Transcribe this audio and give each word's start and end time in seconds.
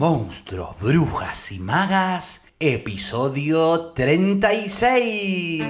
Monstruos, 0.00 0.80
Brujas 0.80 1.52
y 1.52 1.58
Magas, 1.58 2.46
episodio 2.58 3.92
36. 3.92 5.62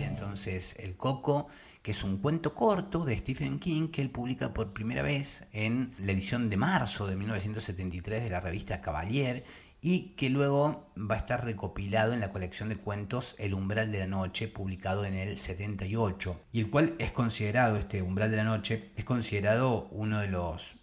entonces 0.00 0.76
El 0.78 0.96
Coco, 0.96 1.48
que 1.82 1.90
es 1.90 2.04
un 2.04 2.18
cuento 2.18 2.54
corto 2.54 3.04
de 3.04 3.18
Stephen 3.18 3.58
King 3.58 3.88
que 3.88 4.02
él 4.02 4.10
publica 4.10 4.54
por 4.54 4.72
primera 4.72 5.02
vez 5.02 5.48
en 5.52 5.92
la 5.98 6.12
edición 6.12 6.48
de 6.48 6.56
marzo 6.56 7.08
de 7.08 7.16
1973 7.16 8.22
de 8.22 8.30
la 8.30 8.38
revista 8.38 8.80
Cavalier 8.80 9.42
y 9.84 10.10
que 10.10 10.30
luego 10.30 10.92
va 10.96 11.16
a 11.16 11.18
estar 11.18 11.44
recopilado 11.44 12.12
en 12.12 12.20
la 12.20 12.30
colección 12.30 12.68
de 12.68 12.76
cuentos 12.76 13.34
El 13.36 13.52
umbral 13.52 13.90
de 13.90 13.98
la 13.98 14.06
noche, 14.06 14.46
publicado 14.46 15.04
en 15.04 15.14
el 15.14 15.36
78, 15.36 16.40
y 16.52 16.60
el 16.60 16.70
cual 16.70 16.94
es 16.98 17.10
considerado, 17.10 17.76
este 17.76 18.00
umbral 18.00 18.30
de 18.30 18.36
la 18.36 18.44
noche, 18.44 18.92
es 18.96 19.04
considerado 19.04 19.88
uno 19.90 20.20
de 20.20 20.28
los 20.28 20.76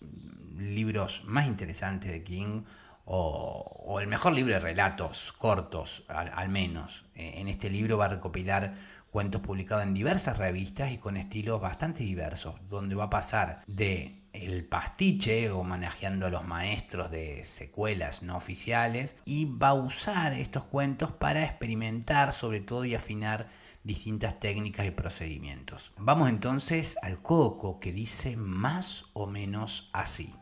libros 0.58 1.24
más 1.26 1.48
interesantes 1.48 2.12
de 2.12 2.24
King, 2.24 2.64
o, 3.06 3.98
el 4.00 4.08
mejor 4.08 4.34
libro 4.34 4.54
de 4.54 4.60
relatos 4.60 5.32
cortos, 5.32 6.04
al, 6.10 6.50
menos. 6.50 7.06
Eh, 7.16 7.36
en 7.38 7.48
este 7.48 7.70
libro 7.70 7.98
va 7.98 8.06
a 8.06 8.10
recopilar 8.10 8.76
cuentos 9.10 9.42
publicados 9.42 9.84
en 9.84 9.96
diversas 9.96 10.38
revistas 10.38 10.92
y 10.92 11.00
con 11.00 11.18
estilos 11.18 11.60
bastante 11.60 12.04
diversos, 12.04 12.56
donde 12.70 12.94
va 12.94 13.06
a 13.06 13.10
pasar 13.10 13.64
de 13.66 14.19
el 14.34 14.66
pastiche 14.66 15.52
homenajeando 15.52 16.26
a 16.26 16.30
los 16.30 16.46
maestros 16.46 17.12
de 17.12 17.44
secuelas 17.44 18.24
no 18.24 18.38
oficiales 18.38 19.18
y 19.26 19.46
va 19.46 19.70
a 19.70 19.74
usar 19.74 20.34
estos 20.34 20.64
cuentos 20.66 21.12
para 21.12 21.44
experimentar 21.44 22.34
sobre 22.34 22.60
todo 22.60 22.86
y 22.86 22.96
afinar 22.96 23.50
distintas 23.84 24.40
técnicas 24.40 24.86
y 24.86 24.92
procedimientos. 24.92 25.92
Vamos 25.98 26.30
entonces 26.30 26.98
al 27.02 27.22
coco 27.22 27.80
que 27.80 27.92
dice 27.92 28.38
más 28.38 29.06
o 29.14 29.28
menos 29.28 29.90
así. 29.94 30.34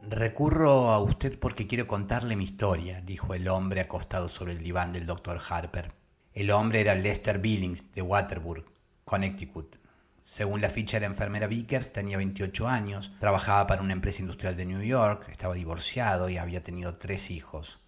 Recurro 0.00 0.88
a 0.88 0.98
usted 0.98 1.38
porque 1.38 1.68
quiero 1.68 1.86
contarle 1.86 2.34
mi 2.34 2.44
historia, 2.44 3.00
dijo 3.02 3.34
el 3.34 3.46
hombre 3.46 3.80
acostado 3.80 4.28
sobre 4.28 4.52
el 4.52 4.62
diván 4.62 4.92
del 4.92 5.06
doctor 5.06 5.40
Harper. 5.48 5.92
El 6.34 6.50
hombre 6.50 6.80
era 6.80 6.94
Lester 6.94 7.38
Billings 7.38 7.92
de 7.94 8.02
Waterbury, 8.02 8.64
Connecticut. 9.04 9.81
Según 10.24 10.60
la 10.60 10.70
ficha 10.70 10.96
de 10.96 11.02
la 11.02 11.06
enfermera 11.06 11.46
Vickers, 11.46 11.92
tenía 11.92 12.16
28 12.16 12.68
años, 12.68 13.12
trabajaba 13.18 13.66
para 13.66 13.82
una 13.82 13.92
empresa 13.92 14.22
industrial 14.22 14.56
de 14.56 14.66
New 14.66 14.82
York, 14.82 15.28
estaba 15.30 15.54
divorciado 15.54 16.28
y 16.28 16.38
había 16.38 16.62
tenido 16.62 16.96
tres 16.96 17.30
hijos, 17.30 17.80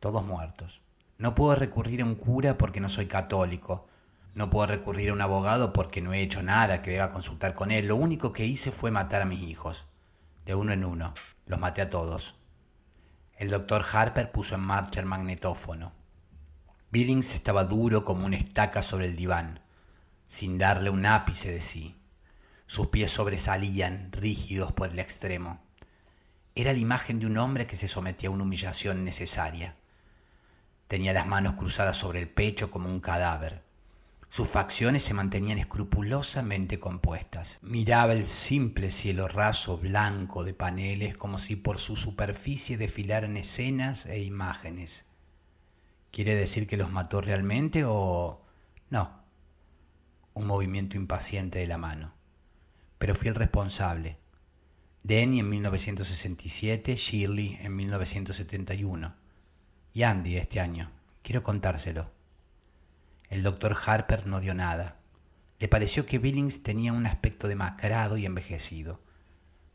todos 0.00 0.24
muertos. 0.24 0.80
No 1.18 1.34
puedo 1.34 1.54
recurrir 1.54 2.02
a 2.02 2.04
un 2.04 2.16
cura 2.16 2.58
porque 2.58 2.80
no 2.80 2.88
soy 2.88 3.06
católico. 3.06 3.86
No 4.34 4.50
puedo 4.50 4.66
recurrir 4.66 5.10
a 5.10 5.12
un 5.12 5.20
abogado 5.20 5.72
porque 5.72 6.00
no 6.00 6.12
he 6.12 6.22
hecho 6.22 6.42
nada 6.42 6.82
que 6.82 6.90
deba 6.90 7.10
consultar 7.10 7.54
con 7.54 7.70
él. 7.70 7.86
Lo 7.86 7.96
único 7.96 8.32
que 8.32 8.44
hice 8.44 8.72
fue 8.72 8.90
matar 8.90 9.22
a 9.22 9.26
mis 9.26 9.42
hijos, 9.42 9.86
de 10.44 10.56
uno 10.56 10.72
en 10.72 10.84
uno. 10.84 11.14
Los 11.46 11.60
maté 11.60 11.82
a 11.82 11.90
todos. 11.90 12.34
El 13.36 13.50
doctor 13.50 13.84
Harper 13.92 14.32
puso 14.32 14.56
en 14.56 14.62
marcha 14.62 14.98
el 14.98 15.06
magnetófono. 15.06 15.92
Billings 16.90 17.34
estaba 17.34 17.64
duro 17.64 18.04
como 18.04 18.26
una 18.26 18.36
estaca 18.36 18.82
sobre 18.82 19.06
el 19.06 19.14
diván 19.14 19.63
sin 20.34 20.58
darle 20.58 20.90
un 20.90 21.06
ápice 21.06 21.52
de 21.52 21.60
sí. 21.60 21.94
Sus 22.66 22.88
pies 22.88 23.12
sobresalían, 23.12 24.10
rígidos 24.10 24.72
por 24.72 24.90
el 24.90 24.98
extremo. 24.98 25.62
Era 26.56 26.72
la 26.72 26.80
imagen 26.80 27.20
de 27.20 27.26
un 27.26 27.38
hombre 27.38 27.68
que 27.68 27.76
se 27.76 27.86
sometía 27.86 28.30
a 28.30 28.32
una 28.32 28.42
humillación 28.42 29.04
necesaria. 29.04 29.76
Tenía 30.88 31.12
las 31.12 31.28
manos 31.28 31.54
cruzadas 31.54 31.96
sobre 31.96 32.18
el 32.18 32.28
pecho 32.28 32.72
como 32.72 32.88
un 32.88 32.98
cadáver. 32.98 33.62
Sus 34.28 34.48
facciones 34.48 35.04
se 35.04 35.14
mantenían 35.14 35.58
escrupulosamente 35.58 36.80
compuestas. 36.80 37.60
Miraba 37.62 38.12
el 38.12 38.24
simple 38.24 38.90
cielo 38.90 39.28
raso 39.28 39.78
blanco 39.78 40.42
de 40.42 40.52
paneles 40.52 41.16
como 41.16 41.38
si 41.38 41.54
por 41.54 41.78
su 41.78 41.94
superficie 41.94 42.76
desfilaran 42.76 43.36
escenas 43.36 44.06
e 44.06 44.24
imágenes. 44.24 45.04
¿Quiere 46.10 46.34
decir 46.34 46.66
que 46.66 46.76
los 46.76 46.90
mató 46.90 47.20
realmente 47.20 47.84
o 47.86 48.42
no? 48.90 49.23
Un 50.34 50.46
movimiento 50.46 50.96
impaciente 50.96 51.60
de 51.60 51.66
la 51.66 51.78
mano. 51.78 52.12
Pero 52.98 53.14
fui 53.14 53.28
el 53.28 53.34
responsable. 53.34 54.18
Denny 55.02 55.40
en 55.40 55.48
1967, 55.48 56.96
Shirley 56.96 57.58
en 57.60 57.76
1971 57.76 59.14
y 59.92 60.02
Andy 60.02 60.36
este 60.36 60.60
año. 60.60 60.90
Quiero 61.22 61.42
contárselo. 61.42 62.10
El 63.28 63.42
doctor 63.42 63.76
Harper 63.86 64.26
no 64.26 64.40
dio 64.40 64.54
nada. 64.54 64.96
Le 65.58 65.68
pareció 65.68 66.04
que 66.04 66.18
Billings 66.18 66.62
tenía 66.62 66.92
un 66.92 67.06
aspecto 67.06 67.48
demacrado 67.48 68.16
y 68.16 68.26
envejecido. 68.26 69.00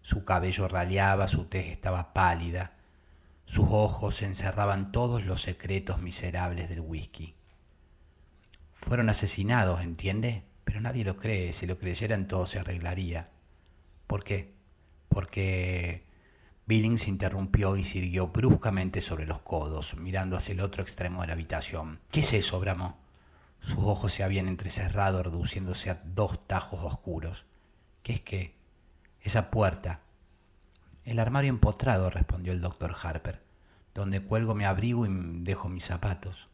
Su 0.01 0.25
cabello 0.25 0.67
raleaba, 0.67 1.27
su 1.27 1.45
tez 1.45 1.67
estaba 1.67 2.13
pálida, 2.13 2.73
sus 3.45 3.67
ojos 3.69 4.21
encerraban 4.21 4.91
todos 4.91 5.25
los 5.25 5.41
secretos 5.41 6.01
miserables 6.01 6.69
del 6.69 6.81
whisky. 6.81 7.35
Fueron 8.73 9.09
asesinados, 9.09 9.81
¿entiende? 9.81 10.43
Pero 10.69 10.81
nadie 10.81 11.03
lo 11.03 11.17
cree, 11.17 11.51
si 11.51 11.65
lo 11.65 11.79
creyeran 11.79 12.27
todo 12.27 12.45
se 12.45 12.59
arreglaría. 12.59 13.31
¿Por 14.05 14.23
qué? 14.23 14.53
Porque 15.07 16.05
Billings 16.67 17.07
interrumpió 17.07 17.75
y 17.75 17.83
siguió 17.83 18.27
bruscamente 18.27 19.01
sobre 19.01 19.25
los 19.25 19.39
codos, 19.39 19.97
mirando 19.97 20.37
hacia 20.37 20.53
el 20.53 20.61
otro 20.61 20.83
extremo 20.83 21.21
de 21.21 21.27
la 21.27 21.33
habitación. 21.33 22.01
¿Qué 22.11 22.19
es 22.19 22.33
eso, 22.33 22.59
bramó? 22.59 22.99
Sus 23.61 23.79
ojos 23.79 24.13
se 24.13 24.23
habían 24.23 24.47
entrecerrado, 24.47 25.23
reduciéndose 25.23 25.89
a 25.89 26.03
dos 26.05 26.45
tajos 26.45 26.81
oscuros. 26.83 27.45
¿Qué 28.03 28.13
es 28.13 28.21
qué? 28.21 28.55
Esa 29.21 29.49
puerta. 29.49 30.01
El 31.03 31.17
armario 31.17 31.49
empotrado, 31.49 32.11
respondió 32.11 32.53
el 32.53 32.61
doctor 32.61 32.95
Harper, 33.01 33.41
donde 33.95 34.21
cuelgo 34.21 34.53
mi 34.53 34.65
abrigo 34.65 35.07
y 35.07 35.09
dejo 35.41 35.67
mis 35.67 35.85
zapatos. 35.85 36.47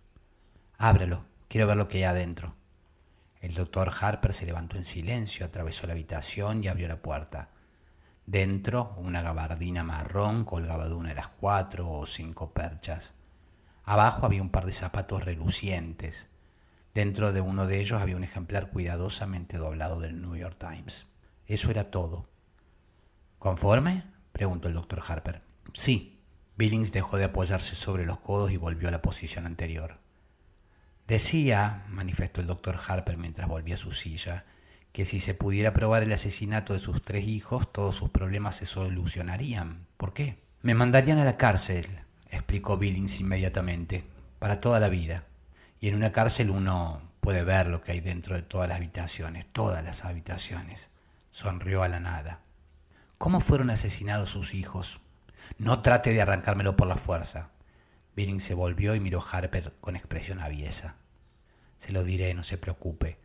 Ábrelo, 0.78 1.26
quiero 1.50 1.68
ver 1.68 1.76
lo 1.76 1.90
que 1.90 1.98
hay 1.98 2.04
adentro. 2.06 2.56
El 3.46 3.54
doctor 3.54 3.94
Harper 4.02 4.34
se 4.34 4.48
levantó 4.48 4.76
en 4.76 4.84
silencio, 4.84 5.46
atravesó 5.46 5.86
la 5.86 5.94
habitación 5.94 6.64
y 6.64 6.68
abrió 6.68 6.88
la 6.88 7.04
puerta. 7.04 7.52
Dentro, 8.26 8.96
una 8.98 9.22
gabardina 9.22 9.84
marrón 9.84 10.46
colgaba 10.46 10.88
de 10.88 10.96
una 10.96 11.10
de 11.10 11.16
las 11.16 11.28
cuatro 11.28 11.92
o 11.92 12.08
cinco 12.08 12.54
perchas. 12.54 13.14
Abajo 13.84 14.26
había 14.26 14.42
un 14.42 14.50
par 14.50 14.66
de 14.66 14.74
zapatos 14.74 15.26
relucientes. 15.26 16.28
Dentro 16.96 17.34
de 17.34 17.42
uno 17.42 17.68
de 17.68 17.82
ellos 17.82 18.02
había 18.02 18.16
un 18.16 18.24
ejemplar 18.24 18.72
cuidadosamente 18.72 19.58
doblado 19.60 20.00
del 20.00 20.24
New 20.24 20.36
York 20.36 20.58
Times. 20.58 21.06
Eso 21.46 21.70
era 21.70 21.92
todo. 21.92 22.28
¿Conforme? 23.38 24.06
preguntó 24.32 24.70
el 24.70 24.74
doctor 24.74 25.04
Harper. 25.08 25.44
Sí. 25.72 26.26
Billings 26.58 26.92
dejó 26.92 27.18
de 27.18 27.26
apoyarse 27.26 27.76
sobre 27.76 28.08
los 28.08 28.22
codos 28.22 28.50
y 28.52 28.58
volvió 28.58 28.88
a 28.88 28.92
la 28.92 29.04
posición 29.04 29.46
anterior. 29.46 30.00
Decía, 31.08 31.86
manifestó 31.90 32.42
el 32.42 32.48
doctor 32.48 32.80
Harper 32.88 33.18
mientras 33.18 33.48
volvía 33.48 33.76
a 33.76 33.78
su 33.78 33.92
silla, 33.92 34.46
que 34.92 35.06
si 35.06 35.20
se 35.20 35.36
pudiera 35.36 35.74
probar 35.74 36.02
el 36.02 36.12
asesinato 36.12 36.74
de 36.74 36.80
sus 36.80 37.04
tres 37.04 37.26
hijos, 37.28 37.72
todos 37.72 37.96
sus 37.96 38.10
problemas 38.10 38.56
se 38.56 38.66
solucionarían. 38.66 39.86
¿Por 39.98 40.14
qué? 40.14 40.40
Me 40.62 40.74
mandarían 40.74 41.20
a 41.20 41.26
la 41.26 41.38
cárcel, 41.38 41.86
explicó 42.32 42.78
Billings 42.78 43.20
inmediatamente, 43.20 44.04
para 44.40 44.62
toda 44.62 44.80
la 44.80 44.90
vida. 44.90 45.26
Y 45.80 45.90
en 45.90 45.96
una 45.96 46.12
cárcel 46.12 46.50
uno 46.50 47.02
puede 47.20 47.44
ver 47.44 47.68
lo 47.68 47.82
que 47.82 47.92
hay 47.92 48.00
dentro 48.00 48.36
de 48.36 48.42
todas 48.42 48.68
las 48.68 48.78
habitaciones, 48.78 49.46
todas 49.52 49.84
las 49.84 50.06
habitaciones. 50.06 50.90
Sonrió 51.30 51.84
a 51.84 51.90
la 51.90 52.00
nada. 52.00 52.40
¿Cómo 53.20 53.42
fueron 53.42 53.70
asesinados 53.70 54.32
sus 54.32 54.54
hijos? 54.54 55.02
No 55.60 55.82
trate 55.82 56.14
de 56.14 56.22
arrancármelo 56.22 56.76
por 56.76 56.88
la 56.88 56.98
fuerza. 56.98 57.50
Billings 58.16 58.44
se 58.44 58.54
volvió 58.54 58.96
y 58.96 59.00
miró 59.00 59.22
a 59.22 59.30
Harper 59.30 59.74
con 59.82 59.96
expresión 59.96 60.40
aviesa. 60.40 60.96
Se 61.78 61.92
lo 61.92 62.04
diré, 62.04 62.34
no 62.34 62.44
se 62.44 62.58
preocupe. 62.58 63.20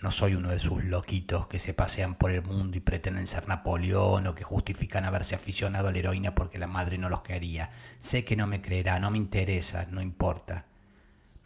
No 0.00 0.10
soy 0.10 0.34
uno 0.34 0.50
de 0.50 0.60
sus 0.60 0.84
loquitos 0.84 1.46
que 1.46 1.58
se 1.58 1.74
pasean 1.74 2.16
por 2.16 2.30
el 2.30 2.42
mundo 2.42 2.76
y 2.76 2.80
pretenden 2.80 3.26
ser 3.26 3.48
Napoleón 3.48 4.26
o 4.26 4.34
que 4.34 4.44
justifican 4.44 5.04
haberse 5.04 5.34
aficionado 5.34 5.88
a 5.88 5.92
la 5.92 5.98
heroína 5.98 6.34
porque 6.34 6.58
la 6.58 6.66
madre 6.66 6.98
no 6.98 7.08
los 7.08 7.22
quería. 7.22 7.70
Sé 7.98 8.24
que 8.24 8.36
no 8.36 8.46
me 8.46 8.60
creerá, 8.60 9.00
no 9.00 9.10
me 9.10 9.18
interesa, 9.18 9.86
no 9.90 10.02
importa. 10.02 10.66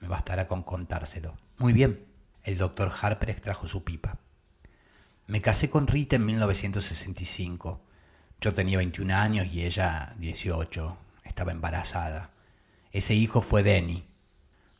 Me 0.01 0.09
bastará 0.09 0.47
con 0.47 0.63
contárselo. 0.63 1.37
Muy 1.59 1.73
bien. 1.73 2.05
El 2.43 2.59
doctor 2.59 2.93
Harper 3.01 3.31
extrajo 3.31 3.69
su 3.69 3.85
pipa. 3.85 4.19
Me 5.27 5.41
casé 5.41 5.71
con 5.71 5.87
Rita 5.87 6.17
en 6.17 6.27
1965. 6.27 7.81
Yo 8.41 8.53
tenía 8.53 8.79
21 8.79 9.15
años 9.15 9.47
y 9.47 9.65
ella 9.65 10.15
18. 10.19 10.99
Estaba 11.25 11.53
embarazada. 11.53 12.31
Ese 12.93 13.15
hijo 13.15 13.41
fue 13.41 13.63
Denny. 13.63 14.05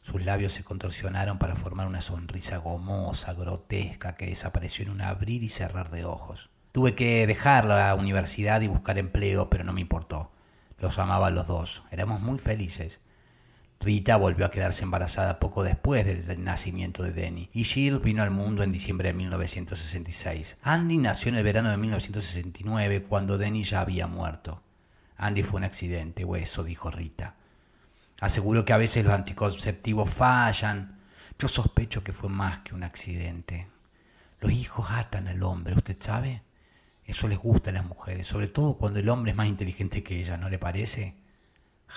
Sus 0.03 0.25
labios 0.25 0.53
se 0.53 0.65
contorsionaron 0.65 1.39
para 1.39 1.55
formar 1.55 1.87
una 1.87 2.01
sonrisa 2.01 2.57
gomosa, 2.57 3.35
grotesca, 3.35 4.17
que 4.17 4.27
desapareció 4.27 4.85
en 4.85 4.91
un 4.91 5.01
abrir 5.01 5.45
y 5.45 5.49
cerrar 5.49 5.91
de 5.91 6.05
ojos. 6.05 6.51
Tuve 6.73 6.97
que 6.97 7.25
dejar 7.29 7.67
la 7.67 7.95
universidad 7.95 8.63
y 8.63 8.67
buscar 8.67 8.99
empleo, 8.99 9.49
pero 9.49 9.63
no 9.63 9.73
me 9.73 9.81
importó. 9.81 10.33
Los 10.79 10.99
amaba 10.99 11.29
a 11.29 11.31
los 11.31 11.47
dos. 11.47 11.85
Éramos 11.93 12.21
muy 12.21 12.41
felices. 12.41 13.01
Rita 13.79 14.17
volvió 14.17 14.45
a 14.45 14.51
quedarse 14.51 14.83
embarazada 14.83 15.39
poco 15.39 15.63
después 15.63 16.05
del 16.05 16.45
nacimiento 16.45 17.03
de 17.03 17.13
Denny 17.13 17.49
y 17.53 17.65
Jill 17.65 18.01
vino 18.01 18.23
al 18.23 18.31
mundo 18.31 18.63
en 18.63 18.73
diciembre 18.73 19.09
de 19.09 19.15
1966. 19.15 20.59
Andy 20.63 20.99
nació 20.99 21.31
en 21.31 21.37
el 21.37 21.45
verano 21.45 21.71
de 21.71 21.77
1969 21.77 23.05
cuando 23.05 23.39
Denny 23.39 23.63
ya 23.63 23.81
había 23.81 24.07
muerto. 24.07 24.63
Andy 25.17 25.45
fue 25.45 25.59
un 25.59 25.65
accidente, 25.65 26.25
o 26.25 26.37
eso 26.37 26.65
dijo 26.65 26.91
Rita. 26.91 27.37
Aseguró 28.21 28.67
que 28.67 28.75
a 28.75 28.79
veces 28.79 29.05
los 29.05 29.15
anticonceptivos 29.15 30.11
fallan. 30.11 31.01
Yo 31.39 31.49
sospecho 31.49 32.05
que 32.05 32.13
fue 32.13 32.29
más 32.29 32.61
que 32.61 32.75
un 32.75 32.83
accidente. 32.83 33.69
Los 34.41 34.53
hijos 34.53 34.91
atan 34.91 35.27
al 35.27 35.43
hombre, 35.43 35.75
¿usted 35.75 35.97
sabe? 35.99 36.43
Eso 37.05 37.29
les 37.29 37.39
gusta 37.39 37.71
a 37.71 37.73
las 37.73 37.85
mujeres, 37.85 38.27
sobre 38.27 38.49
todo 38.49 38.77
cuando 38.77 39.01
el 39.01 39.09
hombre 39.09 39.33
es 39.33 39.37
más 39.37 39.47
inteligente 39.47 40.03
que 40.03 40.21
ella, 40.21 40.37
¿no 40.37 40.49
le 40.49 40.59
parece? 40.59 41.17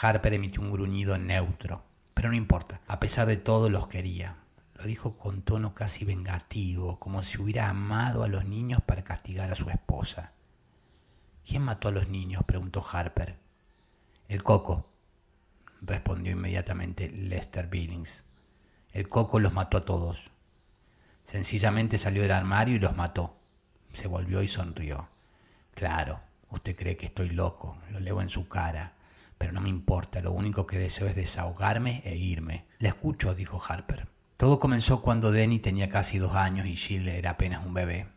Harper 0.01 0.33
emitió 0.33 0.61
un 0.61 0.71
gruñido 0.71 1.17
neutro, 1.17 1.83
pero 2.13 2.29
no 2.29 2.35
importa, 2.35 2.81
a 2.87 2.99
pesar 2.99 3.27
de 3.27 3.37
todo 3.37 3.69
los 3.69 3.87
quería. 3.87 4.37
Lo 4.75 4.85
dijo 4.85 5.17
con 5.17 5.43
tono 5.43 5.75
casi 5.75 6.03
vengativo, 6.03 6.99
como 6.99 7.23
si 7.23 7.39
hubiera 7.39 7.69
amado 7.69 8.23
a 8.23 8.27
los 8.27 8.45
niños 8.45 8.81
para 8.81 9.03
castigar 9.03 9.51
a 9.51 9.55
su 9.55 9.69
esposa. 9.69 10.31
¿Quién 11.45 11.61
mató 11.61 11.89
a 11.89 11.91
los 11.91 12.09
niños? 12.09 12.43
preguntó 12.45 12.83
Harper. 12.91 13.37
El 14.29 14.41
coco, 14.41 14.92
respondió 15.85 16.31
inmediatamente 16.31 17.09
Lester 17.09 17.67
Billings. 17.67 18.23
El 18.91 19.09
coco 19.09 19.39
los 19.39 19.53
mató 19.53 19.77
a 19.77 19.85
todos. 19.85 20.31
Sencillamente 21.23 21.97
salió 21.97 22.21
del 22.21 22.31
armario 22.31 22.75
y 22.75 22.79
los 22.79 22.95
mató. 22.95 23.37
Se 23.93 24.07
volvió 24.07 24.41
y 24.41 24.47
sonrió. 24.47 25.09
Claro, 25.73 26.21
usted 26.49 26.75
cree 26.75 26.97
que 26.97 27.07
estoy 27.07 27.29
loco, 27.29 27.77
lo 27.91 27.99
leo 27.99 28.21
en 28.21 28.29
su 28.29 28.47
cara 28.47 28.93
pero 29.43 29.51
no 29.51 29.59
me 29.59 29.67
importa, 29.67 30.21
lo 30.21 30.31
único 30.31 30.65
que 30.65 30.77
deseo 30.77 31.05
es 31.05 31.17
desahogarme 31.17 32.01
e 32.05 32.15
irme. 32.15 32.63
Le 32.79 32.87
escucho, 32.87 33.35
dijo 33.35 33.61
Harper. 33.67 34.07
Todo 34.37 34.57
comenzó 34.57 35.01
cuando 35.01 35.33
Denny 35.33 35.59
tenía 35.59 35.89
casi 35.89 36.17
dos 36.17 36.33
años 36.33 36.65
y 36.65 36.77
Jill 36.77 37.09
era 37.09 37.31
apenas 37.31 37.65
un 37.65 37.73
bebé. 37.73 38.07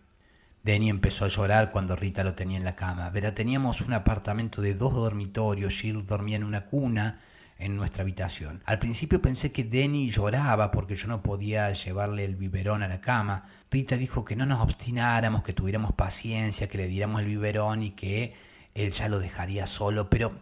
Denny 0.62 0.88
empezó 0.88 1.24
a 1.24 1.28
llorar 1.28 1.72
cuando 1.72 1.96
Rita 1.96 2.22
lo 2.22 2.34
tenía 2.34 2.58
en 2.58 2.64
la 2.64 2.76
cama. 2.76 3.10
Verá, 3.10 3.34
teníamos 3.34 3.80
un 3.80 3.92
apartamento 3.92 4.62
de 4.62 4.74
dos 4.74 4.94
dormitorios, 4.94 5.74
Jill 5.74 6.06
dormía 6.06 6.36
en 6.36 6.44
una 6.44 6.66
cuna 6.66 7.22
en 7.58 7.76
nuestra 7.76 8.02
habitación. 8.02 8.62
Al 8.66 8.78
principio 8.78 9.22
pensé 9.22 9.52
que 9.52 9.64
Denny 9.64 10.10
lloraba 10.10 10.70
porque 10.70 10.96
yo 10.96 11.08
no 11.08 11.22
podía 11.22 11.72
llevarle 11.72 12.24
el 12.24 12.36
biberón 12.36 12.82
a 12.82 12.88
la 12.88 13.00
cama. 13.00 13.48
Rita 13.70 13.96
dijo 13.96 14.24
que 14.24 14.36
no 14.36 14.46
nos 14.46 14.60
obstináramos, 14.60 15.42
que 15.42 15.52
tuviéramos 15.52 15.92
paciencia, 15.92 16.68
que 16.68 16.78
le 16.78 16.88
diéramos 16.88 17.20
el 17.20 17.26
biberón 17.26 17.82
y 17.82 17.90
que 17.90 18.34
él 18.74 18.92
ya 18.92 19.08
lo 19.08 19.18
dejaría 19.18 19.66
solo, 19.66 20.10
pero 20.10 20.32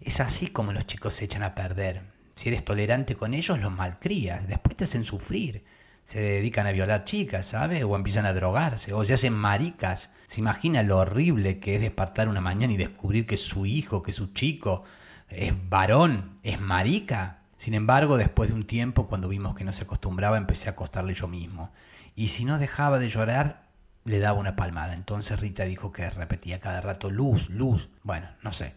es 0.00 0.20
así 0.20 0.48
como 0.48 0.72
los 0.72 0.86
chicos 0.86 1.14
se 1.14 1.24
echan 1.24 1.44
a 1.44 1.54
perder. 1.54 2.02
Si 2.34 2.48
eres 2.48 2.64
tolerante 2.64 3.14
con 3.14 3.32
ellos, 3.32 3.58
los 3.60 3.72
malcrías, 3.72 4.46
después 4.48 4.76
te 4.76 4.84
hacen 4.84 5.04
sufrir. 5.04 5.64
Se 6.04 6.20
dedican 6.20 6.66
a 6.66 6.72
violar 6.72 7.04
chicas, 7.04 7.46
¿sabes? 7.46 7.82
O 7.84 7.96
empiezan 7.96 8.26
a 8.26 8.32
drogarse, 8.32 8.92
o 8.92 9.04
se 9.04 9.14
hacen 9.14 9.32
maricas. 9.32 10.10
Se 10.26 10.40
imagina 10.40 10.82
lo 10.82 10.98
horrible 10.98 11.58
que 11.58 11.76
es 11.76 11.80
despertar 11.80 12.28
una 12.28 12.40
mañana 12.40 12.72
y 12.72 12.76
descubrir 12.76 13.26
que 13.26 13.36
su 13.36 13.66
hijo, 13.66 14.02
que 14.02 14.12
su 14.12 14.32
chico 14.32 14.84
es 15.28 15.54
varón, 15.68 16.38
es 16.42 16.60
marica. 16.60 17.38
Sin 17.58 17.74
embargo, 17.74 18.16
después 18.16 18.50
de 18.50 18.56
un 18.56 18.66
tiempo, 18.66 19.08
cuando 19.08 19.28
vimos 19.28 19.54
que 19.54 19.64
no 19.64 19.72
se 19.72 19.84
acostumbraba, 19.84 20.36
empecé 20.36 20.68
a 20.68 20.72
acostarle 20.72 21.14
yo 21.14 21.28
mismo. 21.28 21.72
Y 22.14 22.28
si 22.28 22.44
no 22.44 22.58
dejaba 22.58 22.98
de 22.98 23.08
llorar, 23.08 23.66
le 24.04 24.18
daba 24.18 24.38
una 24.38 24.56
palmada. 24.56 24.94
Entonces 24.94 25.38
Rita 25.38 25.64
dijo 25.64 25.92
que 25.92 26.08
repetía 26.10 26.60
cada 26.60 26.80
rato 26.80 27.10
luz, 27.10 27.50
luz. 27.50 27.88
Bueno, 28.02 28.28
no 28.42 28.52
sé. 28.52 28.74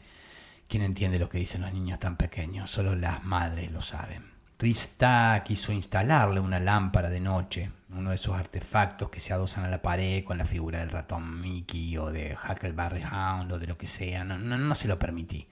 ¿Quién 0.68 0.84
entiende 0.84 1.20
lo 1.20 1.30
que 1.30 1.40
dicen 1.40 1.62
los 1.62 1.74
niños 1.74 2.00
tan 2.00 2.16
pequeños? 2.16 2.70
Solo 2.70 2.96
las 2.96 3.24
madres 3.24 3.72
lo 3.72 3.82
saben. 3.82 4.32
Rista 4.60 5.42
quiso 5.46 5.72
instalarle 5.72 6.42
una 6.42 6.60
lámpara 6.60 7.10
de 7.10 7.22
noche, 7.22 7.72
uno 7.92 8.10
de 8.10 8.18
esos 8.18 8.36
artefactos 8.36 9.10
que 9.10 9.22
se 9.22 9.34
adosan 9.34 9.64
a 9.64 9.70
la 9.70 9.82
pared 9.82 10.24
con 10.24 10.38
la 10.38 10.46
figura 10.46 10.80
del 10.80 10.90
ratón 10.90 11.40
Mickey 11.40 11.98
o 11.98 12.12
de 12.12 12.38
Huckleberry 12.38 13.04
Hound 13.04 13.54
o 13.54 13.58
de 13.60 13.68
lo 13.68 13.78
que 13.78 13.88
sea. 13.88 14.26
No, 14.26 14.38
no, 14.38 14.58
no 14.58 14.76
se 14.76 14.90
lo 14.90 15.00
permití. 15.00 15.48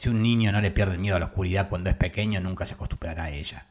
Si 0.00 0.08
un 0.08 0.22
niño 0.22 0.50
no 0.50 0.62
le 0.62 0.70
pierde 0.70 0.94
el 0.94 0.98
miedo 0.98 1.16
a 1.16 1.18
la 1.18 1.26
oscuridad 1.26 1.68
cuando 1.68 1.90
es 1.90 1.96
pequeño, 1.96 2.40
nunca 2.40 2.64
se 2.64 2.72
acostumbrará 2.72 3.24
a 3.24 3.30
ella. 3.32 3.66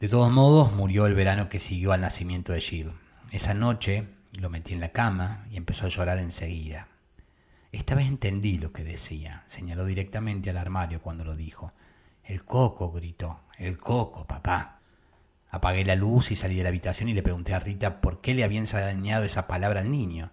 De 0.00 0.08
todos 0.08 0.32
modos, 0.32 0.72
murió 0.72 1.04
el 1.04 1.12
verano 1.12 1.50
que 1.50 1.58
siguió 1.58 1.92
al 1.92 2.00
nacimiento 2.00 2.54
de 2.54 2.62
Jill. 2.62 2.92
Esa 3.30 3.52
noche 3.52 4.08
lo 4.32 4.48
metí 4.48 4.72
en 4.72 4.80
la 4.80 4.92
cama 4.92 5.44
y 5.50 5.58
empezó 5.58 5.84
a 5.84 5.90
llorar 5.90 6.20
enseguida. 6.20 6.88
Esta 7.70 7.94
vez 7.94 8.06
entendí 8.06 8.56
lo 8.56 8.72
que 8.72 8.82
decía. 8.82 9.44
Señaló 9.46 9.84
directamente 9.84 10.48
al 10.48 10.56
armario 10.56 11.02
cuando 11.02 11.22
lo 11.22 11.36
dijo. 11.36 11.74
El 12.24 12.46
coco, 12.46 12.90
gritó. 12.90 13.40
El 13.58 13.76
coco, 13.76 14.26
papá. 14.26 14.78
Apagué 15.50 15.84
la 15.84 15.96
luz 15.96 16.30
y 16.30 16.36
salí 16.36 16.56
de 16.56 16.62
la 16.62 16.70
habitación 16.70 17.10
y 17.10 17.12
le 17.12 17.22
pregunté 17.22 17.52
a 17.52 17.60
Rita 17.60 18.00
por 18.00 18.22
qué 18.22 18.32
le 18.32 18.42
habían 18.42 18.62
enseñado 18.62 19.24
esa 19.24 19.46
palabra 19.46 19.82
al 19.82 19.90
niño. 19.90 20.30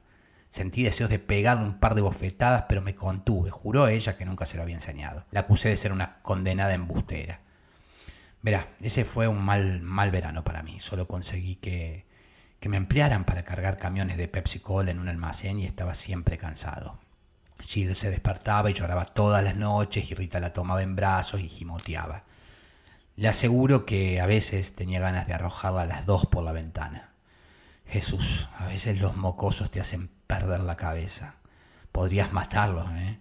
Sentí 0.51 0.83
deseos 0.83 1.09
de 1.09 1.17
pegarle 1.17 1.63
un 1.63 1.79
par 1.79 1.95
de 1.95 2.01
bofetadas, 2.01 2.65
pero 2.67 2.81
me 2.81 2.93
contuve. 2.93 3.49
Juró 3.49 3.87
ella 3.87 4.17
que 4.17 4.25
nunca 4.25 4.45
se 4.45 4.57
lo 4.57 4.63
había 4.63 4.75
enseñado. 4.75 5.25
La 5.31 5.39
acusé 5.39 5.69
de 5.69 5.77
ser 5.77 5.93
una 5.93 6.21
condenada 6.21 6.73
embustera. 6.73 7.39
Verá, 8.41 8.67
ese 8.81 9.05
fue 9.05 9.29
un 9.29 9.41
mal, 9.41 9.79
mal 9.79 10.11
verano 10.11 10.43
para 10.43 10.61
mí. 10.61 10.81
Solo 10.81 11.07
conseguí 11.07 11.55
que, 11.55 12.05
que 12.59 12.67
me 12.67 12.75
emplearan 12.75 13.23
para 13.23 13.45
cargar 13.45 13.77
camiones 13.77 14.17
de 14.17 14.27
Pepsi 14.27 14.59
Cola 14.59 14.91
en 14.91 14.99
un 14.99 15.07
almacén 15.07 15.57
y 15.57 15.65
estaba 15.65 15.93
siempre 15.93 16.37
cansado. 16.37 16.99
Jill 17.61 17.95
se 17.95 18.11
despertaba 18.11 18.69
y 18.69 18.73
lloraba 18.73 19.05
todas 19.05 19.41
las 19.45 19.55
noches 19.55 20.11
y 20.11 20.15
Rita 20.15 20.41
la 20.41 20.51
tomaba 20.51 20.83
en 20.83 20.97
brazos 20.97 21.39
y 21.39 21.47
gimoteaba. 21.47 22.23
Le 23.15 23.29
aseguro 23.29 23.85
que 23.85 24.19
a 24.19 24.25
veces 24.25 24.75
tenía 24.75 24.99
ganas 24.99 25.27
de 25.27 25.33
arrojarla 25.33 25.83
a 25.83 25.85
las 25.85 26.05
dos 26.05 26.25
por 26.25 26.43
la 26.43 26.51
ventana. 26.51 27.11
Jesús, 27.85 28.49
a 28.57 28.67
veces 28.67 28.99
los 28.99 29.15
mocosos 29.15 29.69
te 29.69 29.79
hacen 29.79 30.09
perder 30.31 30.61
la 30.61 30.77
cabeza. 30.77 31.35
Podrías 31.91 32.31
matarlos, 32.31 32.89
¿eh? 32.91 33.19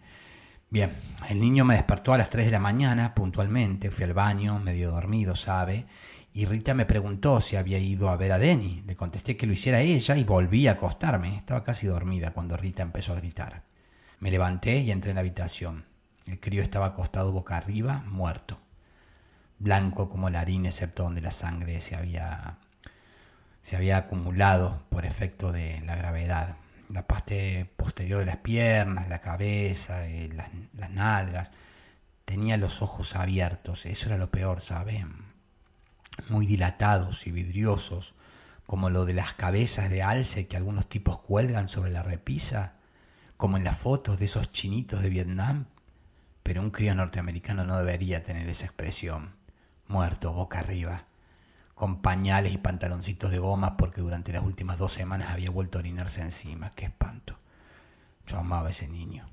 Bien, 0.69 0.93
el 1.29 1.41
niño 1.41 1.65
me 1.65 1.75
despertó 1.75 2.13
a 2.13 2.19
las 2.19 2.29
3 2.29 2.47
de 2.47 2.53
la 2.53 2.61
mañana, 2.61 3.17
puntualmente, 3.17 3.91
fui 3.91 4.05
al 4.05 4.15
baño, 4.15 4.61
medio 4.61 4.93
dormido, 4.93 5.35
sabe, 5.35 5.87
y 6.33 6.45
Rita 6.45 6.73
me 6.73 6.87
preguntó 6.87 7.41
si 7.41 7.57
había 7.57 7.79
ido 7.79 8.11
a 8.11 8.17
ver 8.17 8.31
a 8.31 8.39
Denny. 8.39 8.85
Le 8.87 8.95
contesté 8.95 9.37
que 9.37 9.49
lo 9.49 9.53
hiciera 9.53 9.81
ella 9.81 10.17
y 10.17 10.23
volví 10.23 10.69
a 10.69 10.73
acostarme. 10.73 11.37
Estaba 11.37 11.65
casi 11.65 11.89
dormida 11.89 12.31
cuando 12.31 12.57
Rita 12.57 12.85
empezó 12.85 13.13
a 13.13 13.17
gritar. 13.17 13.65
Me 14.21 14.31
levanté 14.31 14.79
y 14.79 14.93
entré 14.93 15.11
en 15.11 15.17
la 15.17 15.23
habitación. 15.23 15.87
El 16.27 16.39
crío 16.39 16.63
estaba 16.63 16.87
acostado 16.87 17.33
boca 17.33 17.57
arriba, 17.57 18.05
muerto. 18.07 18.61
Blanco 19.59 20.09
como 20.09 20.31
la 20.31 20.43
harina, 20.43 20.69
excepto 20.69 21.03
donde 21.03 21.21
la 21.21 21.33
sangre 21.33 21.81
se 21.81 21.97
había, 21.97 22.59
se 23.65 23.75
había 23.75 23.97
acumulado 23.97 24.85
por 24.91 25.05
efecto 25.05 25.51
de 25.51 25.81
la 25.81 25.97
gravedad. 25.97 26.55
La 26.93 27.07
parte 27.07 27.71
posterior 27.77 28.21
de 28.21 28.27
las 28.27 28.39
piernas, 28.39 29.09
la 29.09 29.21
cabeza, 29.21 30.07
eh, 30.07 30.29
las, 30.35 30.49
las 30.75 30.91
nalgas. 30.91 31.51
Tenía 32.25 32.57
los 32.57 32.83
ojos 32.83 33.17
abiertos, 33.17 33.87
eso 33.87 34.07
era 34.07 34.17
lo 34.17 34.31
peor, 34.31 34.61
¿saben? 34.61 35.25
Muy 36.29 36.47
dilatados 36.47 37.27
y 37.27 37.33
vidriosos, 37.33 38.15
como 38.67 38.91
lo 38.91 39.05
de 39.05 39.15
las 39.15 39.33
cabezas 39.33 39.91
de 39.91 40.03
alce 40.03 40.47
que 40.47 40.57
algunos 40.57 40.89
tipos 40.89 41.19
cuelgan 41.21 41.69
sobre 41.69 41.91
la 41.91 42.03
repisa 42.03 42.75
como 43.41 43.57
en 43.57 43.65
las 43.65 43.79
fotos 43.79 44.19
de 44.19 44.27
esos 44.27 44.53
chinitos 44.53 45.01
de 45.01 45.09
Vietnam, 45.09 45.65
pero 46.43 46.61
un 46.61 46.71
crío 46.71 46.95
norteamericano 46.95 47.65
no 47.65 47.79
debería 47.79 48.23
tener 48.23 48.47
esa 48.47 48.67
expresión, 48.67 49.35
muerto, 49.89 50.35
boca 50.35 50.59
arriba, 50.59 51.07
con 51.81 52.03
pañales 52.03 52.53
y 52.53 52.59
pantaloncitos 52.59 53.31
de 53.31 53.39
goma 53.39 53.79
porque 53.79 54.03
durante 54.03 54.35
las 54.35 54.45
últimas 54.45 54.79
dos 54.79 54.93
semanas 54.93 55.31
había 55.31 55.49
vuelto 55.49 55.79
a 55.79 55.81
orinarse 55.81 56.21
encima. 56.21 56.73
¡Qué 56.75 56.85
espanto! 56.85 57.39
Yo 58.27 58.37
amaba 58.37 58.67
a 58.67 58.71
ese 58.71 58.87
niño. 58.87 59.27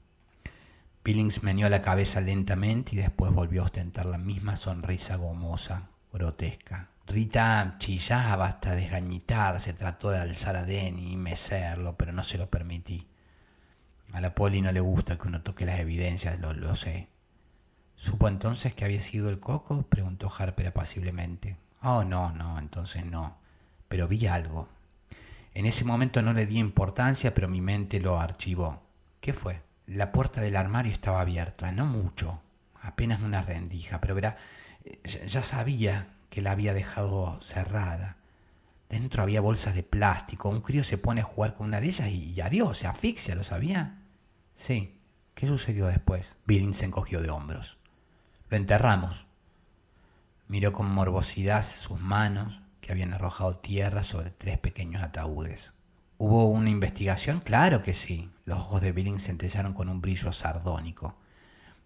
Billings 1.04 1.44
meneó 1.44 1.68
la 1.68 1.82
cabeza 1.82 2.22
lentamente 2.22 2.96
y 2.96 3.00
después 3.00 3.34
volvió 3.34 3.63
a 3.63 3.66
ostentar 3.66 4.06
la 4.06 4.18
misma 4.18 4.56
sonrisa 4.56 5.18
gomosa, 5.18 5.89
grotesca. 6.13 6.88
Rita 7.06 7.75
chillaba 7.80 8.46
hasta 8.46 8.75
desgañitarse, 8.75 9.74
trató 9.74 10.12
de 10.12 10.20
alzar 10.20 10.56
a 10.56 10.63
Denny 10.63 11.12
y 11.12 11.18
mecerlo, 11.18 11.98
pero 11.98 12.13
no 12.13 12.24
se 12.24 12.38
lo 12.38 12.50
permití. 12.50 13.10
A 14.13 14.22
la 14.22 14.34
poli 14.34 14.62
no 14.62 14.72
le 14.72 14.80
gusta 14.80 15.18
que 15.18 15.27
uno 15.27 15.42
toque 15.42 15.66
las 15.66 15.82
evidencias, 15.82 16.39
lo, 16.39 16.54
lo 16.54 16.75
sé. 16.75 17.10
¿Supo 17.98 18.30
entonces 18.30 18.74
que 18.74 18.86
había 18.86 19.01
sido 19.01 19.27
el 19.27 19.42
coco? 19.42 19.86
preguntó 19.89 20.32
Harper 20.34 20.68
apaciblemente. 20.68 21.58
Oh, 21.81 22.03
no, 22.03 22.31
no, 22.31 22.60
entonces 22.60 23.05
no. 23.05 23.38
Pero 23.88 24.07
vi 24.07 24.27
algo. 24.27 24.67
En 25.53 25.65
ese 25.65 25.86
momento 25.86 26.22
no 26.22 26.34
le 26.34 26.46
di 26.46 26.57
importancia, 26.60 27.34
pero 27.34 27.48
mi 27.48 27.62
mente 27.62 28.00
lo 28.00 28.19
archivó. 28.19 28.84
¿Qué 29.22 29.34
fue? 29.34 29.62
La 29.88 30.12
puerta 30.12 30.41
del 30.41 30.55
armario 30.55 30.91
estaba 30.91 31.22
abierta, 31.22 31.72
no 31.72 31.86
mucho, 31.86 32.41
apenas 32.81 33.22
una 33.22 33.41
rendija, 33.41 34.01
pero 34.01 34.15
verá, 34.15 34.38
ya 35.25 35.41
sabía 35.41 36.10
que 36.29 36.41
la 36.41 36.51
había 36.51 36.74
dejado 36.74 37.39
cerrada. 37.41 38.17
Dentro 38.89 39.24
había 39.24 39.41
bolsas 39.41 39.75
de 39.75 39.84
plástico. 39.84 40.50
Un 40.50 40.62
crío 40.62 40.84
se 40.84 40.98
pone 40.98 41.22
a 41.22 41.25
jugar 41.25 41.55
con 41.55 41.67
una 41.67 41.81
de 41.81 41.88
ellas 41.88 42.07
y, 42.10 42.39
adiós, 42.41 42.77
se 42.77 42.88
asfixia, 42.88 43.36
¿lo 43.36 43.43
sabía? 43.43 44.00
Sí. 44.55 44.93
¿Qué 45.36 45.46
sucedió 45.46 45.86
después? 45.86 46.36
Billings 46.48 46.77
se 46.77 46.86
encogió 46.86 47.22
de 47.22 47.29
hombros. 47.29 47.77
Lo 48.50 48.57
enterramos. 48.57 49.26
Miró 50.48 50.72
con 50.72 50.89
morbosidad 50.89 51.63
sus 51.63 52.00
manos 52.00 52.62
que 52.80 52.94
habían 52.94 53.13
arrojado 53.13 53.58
tierra 53.58 54.04
sobre 54.04 54.32
tres 54.32 54.58
pequeños 54.58 55.04
ataúdes. 55.04 55.74
¿Hubo 56.18 56.48
una 56.48 56.70
investigación? 56.70 57.42
Claro 57.42 57.84
que 57.84 57.94
sí. 57.94 58.32
Los 58.46 58.60
ojos 58.60 58.82
de 58.82 58.94
Billings 58.94 59.25
centellaron 59.25 59.74
con 59.74 59.89
un 59.89 60.00
brillo 60.00 60.32
sardónico. 60.32 61.18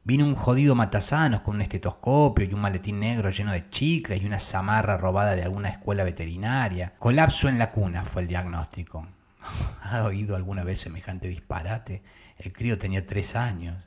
Vino 0.04 0.26
un 0.26 0.36
jodido 0.36 0.76
matasanos 0.76 1.42
con 1.42 1.56
un 1.56 1.62
estetoscopio 1.64 2.46
y 2.46 2.54
un 2.54 2.62
maletín 2.62 3.00
negro 3.00 3.30
lleno 3.32 3.52
de 3.52 3.68
chicles 3.70 4.22
y 4.22 4.26
una 4.26 4.40
zamarra 4.40 4.96
robada 4.96 5.36
de 5.36 5.44
alguna 5.44 5.70
escuela 5.70 6.04
veterinaria. 6.04 6.94
Colapso 7.00 7.50
en 7.50 7.58
la 7.58 7.72
cuna 7.72 8.06
fue 8.06 8.22
el 8.22 8.28
diagnóstico. 8.28 9.08
¿Ha 9.82 10.04
oído 10.04 10.36
alguna 10.36 10.64
vez 10.64 10.80
semejante 10.82 11.28
disparate? 11.28 12.04
El 12.38 12.54
crío 12.54 12.78
tenía 12.78 13.06
tres 13.06 13.36
años. 13.36 13.84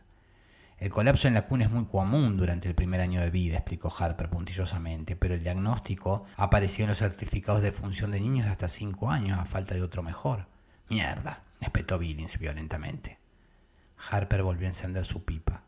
El 0.84 0.90
colapso 0.90 1.28
en 1.28 1.32
la 1.32 1.46
cuna 1.46 1.64
es 1.64 1.70
muy 1.70 1.86
común 1.86 2.36
durante 2.36 2.68
el 2.68 2.74
primer 2.74 3.00
año 3.00 3.22
de 3.22 3.30
vida, 3.30 3.56
explicó 3.56 3.90
Harper 3.98 4.28
puntillosamente, 4.28 5.16
pero 5.16 5.32
el 5.32 5.42
diagnóstico 5.42 6.26
apareció 6.36 6.84
en 6.84 6.90
los 6.90 6.98
certificados 6.98 7.62
de 7.62 7.72
función 7.72 8.10
de 8.10 8.20
niños 8.20 8.44
de 8.44 8.52
hasta 8.52 8.68
cinco 8.68 9.10
años 9.10 9.38
a 9.38 9.46
falta 9.46 9.74
de 9.74 9.80
otro 9.80 10.02
mejor. 10.02 10.44
Mierda, 10.90 11.42
espetó 11.62 11.98
Billings 11.98 12.38
violentamente. 12.38 13.16
Harper 14.10 14.42
volvió 14.42 14.66
a 14.66 14.72
encender 14.72 15.06
su 15.06 15.24
pipa. 15.24 15.62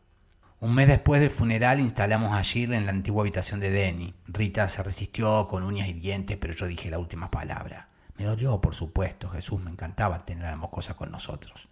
Un 0.59 0.75
mes 0.75 0.87
después 0.87 1.19
del 1.19 1.31
funeral 1.31 1.79
instalamos 1.79 2.33
a 2.33 2.43
Jill 2.43 2.75
en 2.75 2.85
la 2.85 2.91
antigua 2.91 3.23
habitación 3.23 3.59
de 3.59 3.71
Denny. 3.71 4.13
Rita 4.27 4.69
se 4.69 4.83
resistió 4.83 5.47
con 5.47 5.63
uñas 5.63 5.87
y 5.87 5.93
dientes, 5.93 6.37
pero 6.37 6.53
yo 6.53 6.67
dije 6.67 6.91
la 6.91 6.99
última 6.99 7.31
palabra. 7.31 7.87
Me 8.17 8.25
dolió, 8.25 8.61
por 8.61 8.75
supuesto, 8.75 9.29
Jesús, 9.29 9.59
me 9.61 9.71
encantaba 9.71 10.25
tener 10.25 10.45
a 10.45 10.51
la 10.51 10.57
mocosa 10.57 10.93
con 10.93 11.09
nosotros. 11.09 11.69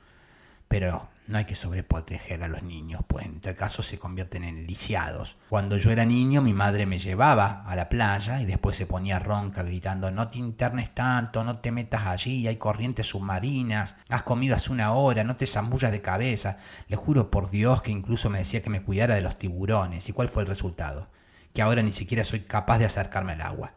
Pero 0.78 1.08
no 1.28 1.38
hay 1.38 1.46
que 1.46 1.56
sobreproteger 1.56 2.44
a 2.44 2.50
los 2.50 2.62
niños, 2.62 3.00
pues 3.08 3.26
en 3.26 3.40
tal 3.40 3.56
caso 3.56 3.82
se 3.82 3.98
convierten 3.98 4.44
en 4.44 4.68
lisiados. 4.68 5.38
Cuando 5.48 5.78
yo 5.78 5.90
era 5.90 6.04
niño, 6.04 6.42
mi 6.42 6.52
madre 6.52 6.86
me 6.86 7.00
llevaba 7.00 7.64
a 7.66 7.78
la 7.78 7.88
playa 7.88 8.42
y 8.42 8.46
después 8.46 8.76
se 8.76 8.86
ponía 8.86 9.20
ronca 9.20 9.64
gritando, 9.64 10.12
no 10.12 10.28
te 10.28 10.38
internes 10.38 10.94
tanto, 10.94 11.46
no 11.46 11.60
te 11.60 11.72
metas 11.72 12.08
allí, 12.08 12.46
hay 12.46 12.58
corrientes 12.58 13.08
submarinas, 13.08 13.96
has 14.10 14.24
comido 14.24 14.54
hace 14.54 14.74
una 14.74 14.92
hora, 14.92 15.24
no 15.24 15.38
te 15.38 15.48
zambullas 15.48 15.94
de 15.94 16.02
cabeza. 16.02 16.58
Le 16.90 16.98
juro 16.98 17.32
por 17.32 17.50
Dios 17.50 17.82
que 17.82 17.92
incluso 17.92 18.30
me 18.30 18.40
decía 18.40 18.62
que 18.62 18.70
me 18.70 18.84
cuidara 18.84 19.16
de 19.16 19.22
los 19.22 19.38
tiburones. 19.38 20.10
¿Y 20.10 20.12
cuál 20.12 20.28
fue 20.28 20.44
el 20.44 20.50
resultado? 20.50 21.08
Que 21.54 21.62
ahora 21.62 21.84
ni 21.84 21.94
siquiera 21.94 22.26
soy 22.26 22.42
capaz 22.42 22.80
de 22.80 22.86
acercarme 22.88 23.32
al 23.32 23.42
agua. 23.44 23.72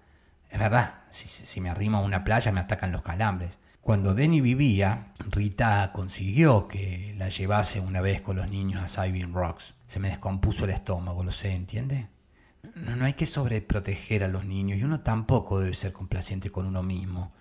Es 0.50 0.58
verdad, 0.58 0.94
si, 1.10 1.28
si 1.28 1.60
me 1.60 1.70
arrimo 1.70 1.98
a 1.98 2.02
una 2.02 2.24
playa 2.24 2.50
me 2.50 2.58
atacan 2.58 2.90
los 2.90 3.02
calambres. 3.02 3.56
Cuando 3.88 4.12
Denny 4.12 4.42
vivía, 4.42 5.14
Rita 5.18 5.92
consiguió 5.94 6.68
que 6.68 7.14
la 7.16 7.30
llevase 7.30 7.80
una 7.80 8.02
vez 8.02 8.20
con 8.20 8.36
los 8.36 8.46
niños 8.46 8.82
a 8.82 8.86
Sibin 8.86 9.32
Rocks. 9.32 9.72
Se 9.86 9.98
me 9.98 10.10
descompuso 10.10 10.66
el 10.66 10.72
estómago, 10.72 11.24
lo 11.24 11.30
sé, 11.30 11.54
¿entiende? 11.54 12.06
No, 12.74 12.96
no 12.96 13.06
hay 13.06 13.14
que 13.14 13.26
sobreproteger 13.26 14.24
a 14.24 14.28
los 14.28 14.44
niños 14.44 14.78
y 14.78 14.84
uno 14.84 15.00
tampoco 15.00 15.58
debe 15.58 15.72
ser 15.72 15.94
complaciente 15.94 16.50
con 16.50 16.66
uno 16.66 16.82
mismo. 16.82 17.32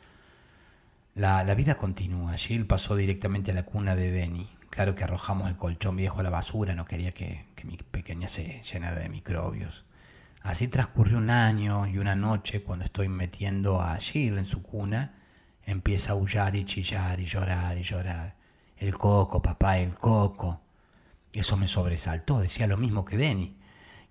La, 1.16 1.44
la 1.44 1.54
vida 1.54 1.75
continúa. 1.75 2.38
Jill 2.38 2.66
pasó 2.66 2.96
directamente 2.96 3.51
a 3.51 3.54
la 3.54 3.63
cuna 3.63 3.98
de 3.98 4.10
Denny. 4.10 4.50
Claro 4.70 4.96
que 4.96 5.04
arrojamos 5.04 5.50
el 5.50 5.58
colchón 5.58 5.98
viejo 5.98 6.22
a 6.22 6.24
la 6.24 6.30
basura, 6.30 6.74
no 6.75 6.86
quería 6.86 7.13
que, 7.13 7.48
que 7.58 7.66
mi 7.66 7.75
pequeña 7.75 8.30
se 8.30 8.63
llenara 8.63 9.01
de 9.01 9.10
microbios. 9.10 9.84
Así 10.44 10.70
transcurrió 10.70 11.18
un 11.18 11.30
año 11.30 11.88
y 11.88 11.98
una 11.98 12.16
noche 12.16 12.63
cuando 12.63 12.86
estoy 12.86 13.10
metiendo 13.10 13.82
a 13.82 13.98
Jill 13.98 14.38
en 14.38 14.46
su 14.46 14.63
cuna 14.63 15.17
Empieza 15.68 16.12
a 16.12 16.16
aullar 16.16 16.56
y 16.56 16.64
chillar 16.64 17.20
y 17.20 17.26
llorar 17.26 17.78
y 17.78 17.84
llorar. 17.84 18.36
El 18.78 18.98
coco, 18.98 19.42
papá, 19.42 19.78
el 19.80 19.94
coco. 19.94 20.62
Eso 21.34 21.58
me 21.58 21.68
sobresaltó, 21.68 22.40
decía 22.40 22.68
lo 22.68 22.78
mismo 22.78 23.04
que 23.04 23.18
Denny. 23.18 23.58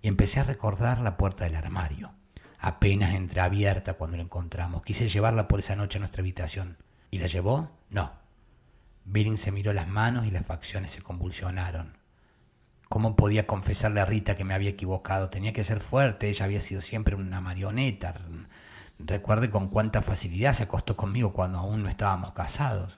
Y 0.03 0.07
empecé 0.07 0.39
a 0.39 0.43
recordar 0.43 0.99
la 0.99 1.17
puerta 1.17 1.45
del 1.45 1.55
armario, 1.55 2.13
apenas 2.59 3.15
entreabierta 3.15 3.95
cuando 3.95 4.17
la 4.17 4.23
encontramos. 4.23 4.83
Quise 4.83 5.09
llevarla 5.09 5.47
por 5.47 5.59
esa 5.59 5.75
noche 5.75 5.97
a 5.97 6.01
nuestra 6.01 6.21
habitación. 6.21 6.77
¿Y 7.09 7.17
la 7.17 7.25
llevó? 7.25 7.71
No. 7.89 8.11
Billing 9.05 9.39
se 9.39 9.51
miró 9.51 9.73
las 9.73 9.87
manos 9.87 10.27
y 10.27 10.31
las 10.31 10.45
facciones 10.45 10.91
se 10.91 11.01
convulsionaron. 11.01 11.97
¿Cómo 12.87 13.15
podía 13.15 13.47
confesarle 13.47 13.99
a 13.99 14.05
Rita 14.05 14.35
que 14.35 14.43
me 14.43 14.53
había 14.53 14.69
equivocado? 14.69 15.31
Tenía 15.31 15.53
que 15.53 15.63
ser 15.63 15.79
fuerte, 15.79 16.29
ella 16.29 16.45
había 16.45 16.61
sido 16.61 16.81
siempre 16.81 17.15
una 17.15 17.41
marioneta, 17.41 18.13
Recuerde 18.99 19.49
con 19.49 19.67
cuánta 19.69 20.01
facilidad 20.01 20.53
se 20.53 20.63
acostó 20.63 20.97
conmigo 20.97 21.33
cuando 21.33 21.59
aún 21.59 21.83
no 21.83 21.89
estábamos 21.89 22.31
casados. 22.31 22.97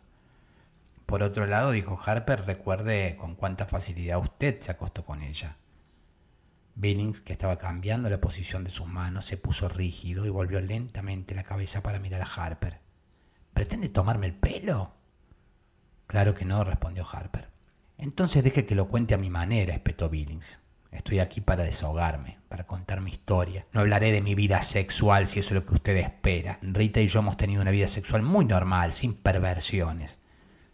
Por 1.06 1.24
otro 1.24 1.46
lado, 1.46 1.72
dijo 1.72 2.00
Harper, 2.06 2.46
recuerde 2.46 3.18
con 3.18 3.36
cuánta 3.36 3.66
facilidad 3.66 4.20
usted 4.20 4.62
se 4.62 4.72
acostó 4.72 5.04
con 5.04 5.24
ella. 5.24 5.58
Billings, 6.76 7.20
que 7.20 7.34
estaba 7.34 7.58
cambiando 7.58 8.10
la 8.10 8.22
posición 8.22 8.64
de 8.64 8.70
sus 8.70 8.88
manos, 8.88 9.26
se 9.26 9.36
puso 9.36 9.68
rígido 9.68 10.26
y 10.26 10.30
volvió 10.30 10.62
lentamente 10.62 11.36
la 11.36 11.44
cabeza 11.44 11.82
para 11.82 12.00
mirar 12.00 12.22
a 12.22 12.26
Harper. 12.34 12.80
¿Pretende 13.54 13.90
tomarme 13.90 14.28
el 14.28 14.36
pelo? 14.36 14.94
Claro 16.08 16.34
que 16.34 16.46
no, 16.46 16.64
respondió 16.64 17.06
Harper. 17.12 17.50
Entonces 17.98 18.44
deje 18.44 18.66
que 18.66 18.76
lo 18.76 18.88
cuente 18.88 19.14
a 19.14 19.18
mi 19.18 19.30
manera, 19.30 19.74
espetó 19.74 20.10
Billings. 20.10 20.62
Estoy 20.92 21.20
aquí 21.20 21.40
para 21.42 21.64
desahogarme, 21.64 22.40
para 22.50 22.66
contar 22.66 23.02
mi 23.02 23.12
historia. 23.12 23.66
No 23.74 23.82
hablaré 23.82 24.12
de 24.12 24.22
mi 24.22 24.34
vida 24.34 24.62
sexual 24.64 25.28
si 25.28 25.40
eso 25.40 25.50
es 25.50 25.62
lo 25.62 25.66
que 25.66 25.76
usted 25.76 25.98
espera. 25.98 26.58
Rita 26.62 27.00
y 27.00 27.08
yo 27.08 27.20
hemos 27.20 27.38
tenido 27.38 27.62
una 27.62 27.72
vida 27.72 27.88
sexual 27.88 28.24
muy 28.24 28.46
normal, 28.46 28.92
sin 28.92 29.14
perversiones. 29.14 30.18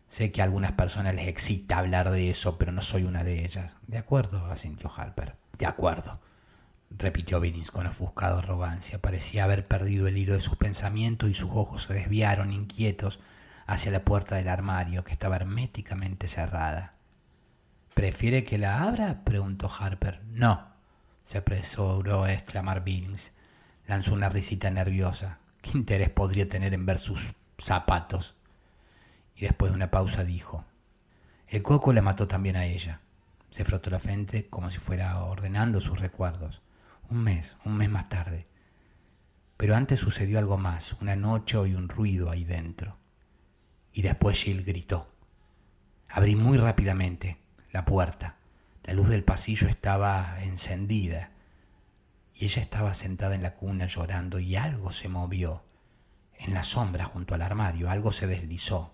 Sé 0.07 0.31
que 0.31 0.41
a 0.41 0.45
algunas 0.45 0.71
personas 0.73 1.15
les 1.15 1.27
excita 1.27 1.77
hablar 1.77 2.11
de 2.11 2.29
eso, 2.29 2.57
pero 2.57 2.71
no 2.71 2.81
soy 2.81 3.03
una 3.03 3.23
de 3.23 3.43
ellas. 3.43 3.73
De 3.87 3.97
acuerdo, 3.97 4.45
asintió 4.45 4.89
Harper. 4.95 5.35
De 5.57 5.65
acuerdo, 5.65 6.21
repitió 6.89 7.41
Billings 7.41 7.71
con 7.71 7.87
ofuscada 7.87 8.39
arrogancia. 8.39 9.01
Parecía 9.01 9.43
haber 9.43 9.67
perdido 9.67 10.07
el 10.07 10.17
hilo 10.17 10.33
de 10.33 10.41
sus 10.41 10.55
pensamientos 10.55 11.29
y 11.29 11.33
sus 11.33 11.51
ojos 11.51 11.83
se 11.83 11.93
desviaron 11.93 12.53
inquietos 12.53 13.19
hacia 13.67 13.91
la 13.91 14.05
puerta 14.05 14.35
del 14.35 14.47
armario, 14.47 15.03
que 15.03 15.11
estaba 15.11 15.35
herméticamente 15.35 16.27
cerrada. 16.27 16.94
¿Prefiere 17.95 18.43
que 18.43 18.57
la 18.57 18.83
abra? 18.83 19.23
preguntó 19.23 19.71
Harper. 19.71 20.21
No, 20.25 20.67
se 21.23 21.37
apresuró 21.37 22.25
a 22.25 22.33
exclamar 22.33 22.83
Billings. 22.83 23.31
Lanzó 23.87 24.13
una 24.13 24.27
risita 24.27 24.69
nerviosa. 24.69 25.39
¿Qué 25.61 25.77
interés 25.77 26.09
podría 26.09 26.49
tener 26.49 26.73
en 26.73 26.85
ver 26.85 26.99
sus 26.99 27.33
zapatos? 27.57 28.35
Y 29.37 29.45
después 29.45 29.71
de 29.71 29.77
una 29.77 29.91
pausa 29.91 30.25
dijo, 30.25 30.65
el 31.47 31.63
coco 31.63 31.93
la 31.93 32.01
mató 32.01 32.27
también 32.27 32.57
a 32.57 32.65
ella. 32.65 32.99
Se 33.49 33.63
frotó 33.63 33.89
la 33.89 33.99
frente 33.99 34.49
como 34.49 34.71
si 34.71 34.77
fuera 34.77 35.23
ordenando 35.23 35.79
sus 35.79 35.97
recuerdos. 35.97 36.61
Un 37.09 37.23
mes, 37.23 37.55
un 37.63 37.77
mes 37.77 37.89
más 37.89 38.09
tarde. 38.09 38.45
Pero 39.55 39.73
antes 39.73 40.01
sucedió 40.01 40.37
algo 40.37 40.57
más, 40.57 40.97
una 40.99 41.15
noche 41.15 41.65
y 41.65 41.75
un 41.75 41.87
ruido 41.87 42.29
ahí 42.29 42.43
dentro. 42.43 42.97
Y 43.93 44.01
después 44.01 44.43
Jill 44.43 44.65
gritó. 44.65 45.07
Abrí 46.09 46.35
muy 46.35 46.57
rápidamente 46.57 47.44
la 47.75 47.83
puerta. 47.83 48.37
La 48.85 48.93
luz 48.93 49.09
del 49.09 49.25
pasillo 49.25 49.67
estaba 49.67 50.41
encendida 50.41 51.31
y 52.33 52.45
ella 52.45 52.61
estaba 52.61 52.93
sentada 52.93 53.35
en 53.35 53.43
la 53.43 53.53
cuna 53.53 53.85
llorando 53.87 54.39
y 54.39 54.55
algo 54.55 54.93
se 54.93 55.09
movió. 55.09 55.65
En 56.35 56.53
la 56.53 56.63
sombra 56.63 57.03
junto 57.03 57.35
al 57.35 57.41
armario 57.41 57.89
algo 57.89 58.13
se 58.13 58.27
deslizó. 58.27 58.93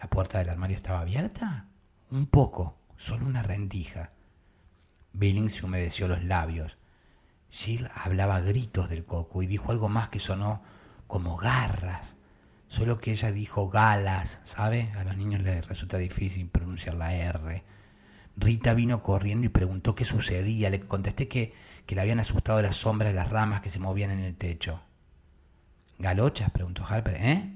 ¿La 0.00 0.10
puerta 0.10 0.38
del 0.38 0.48
armario 0.48 0.74
estaba 0.74 0.98
abierta? 0.98 1.68
Un 2.10 2.26
poco, 2.26 2.80
solo 2.96 3.26
una 3.26 3.44
rendija. 3.44 4.10
Billings 5.12 5.54
se 5.54 5.66
humedeció 5.66 6.08
los 6.08 6.24
labios. 6.24 6.78
Jill 7.48 7.88
hablaba 7.94 8.34
a 8.34 8.40
gritos 8.40 8.88
del 8.88 9.04
coco 9.04 9.40
y 9.40 9.46
dijo 9.46 9.70
algo 9.70 9.88
más 9.88 10.08
que 10.08 10.18
sonó 10.18 10.64
como 11.06 11.36
garras. 11.36 12.15
Solo 12.68 12.98
que 12.98 13.12
ella 13.12 13.30
dijo 13.32 13.68
galas, 13.68 14.40
¿sabe? 14.44 14.92
A 14.96 15.04
los 15.04 15.16
niños 15.16 15.42
les 15.42 15.66
resulta 15.66 15.98
difícil 15.98 16.48
pronunciar 16.48 16.96
la 16.96 17.14
R. 17.14 17.62
Rita 18.36 18.74
vino 18.74 19.02
corriendo 19.02 19.46
y 19.46 19.50
preguntó 19.50 19.94
qué 19.94 20.04
sucedía. 20.04 20.68
Le 20.68 20.80
contesté 20.80 21.28
que, 21.28 21.54
que 21.86 21.94
le 21.94 22.00
habían 22.00 22.20
asustado 22.20 22.60
las 22.60 22.76
sombras 22.76 23.10
de 23.10 23.14
las 23.14 23.30
ramas 23.30 23.62
que 23.62 23.70
se 23.70 23.78
movían 23.78 24.10
en 24.10 24.20
el 24.20 24.36
techo. 24.36 24.82
¿Galochas? 25.98 26.50
preguntó 26.50 26.84
Harper. 26.86 27.14
¿Eh? 27.14 27.52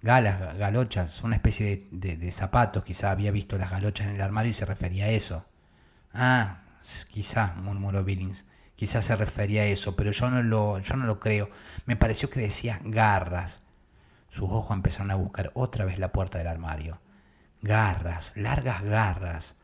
Galas, 0.00 0.56
galochas, 0.56 1.22
una 1.22 1.36
especie 1.36 1.88
de, 1.90 2.32
zapatos. 2.32 2.84
Quizá 2.84 3.10
había 3.10 3.32
visto 3.32 3.58
las 3.58 3.70
galochas 3.70 4.06
en 4.06 4.14
el 4.14 4.22
armario 4.22 4.50
y 4.50 4.54
se 4.54 4.64
refería 4.64 5.06
a 5.06 5.10
eso. 5.10 5.44
Ah, 6.14 6.62
quizá, 7.10 7.54
murmuró 7.56 8.04
Billings. 8.04 8.46
Quizás 8.76 9.06
se 9.06 9.16
refería 9.16 9.62
a 9.62 9.66
eso, 9.66 9.96
pero 9.96 10.12
yo 10.12 10.30
no 10.30 10.42
lo, 10.42 10.78
yo 10.78 10.96
no 10.96 11.04
lo 11.04 11.18
creo. 11.18 11.50
Me 11.84 11.96
pareció 11.96 12.30
que 12.30 12.40
decía 12.40 12.80
garras. 12.84 13.62
Sus 14.28 14.50
ojos 14.50 14.76
empezaron 14.76 15.10
a 15.10 15.16
buscar 15.16 15.50
otra 15.54 15.84
vez 15.84 15.98
la 15.98 16.12
puerta 16.12 16.38
del 16.38 16.46
armario. 16.46 17.00
Garras, 17.62 18.32
largas 18.36 18.82
garras. 18.82 19.56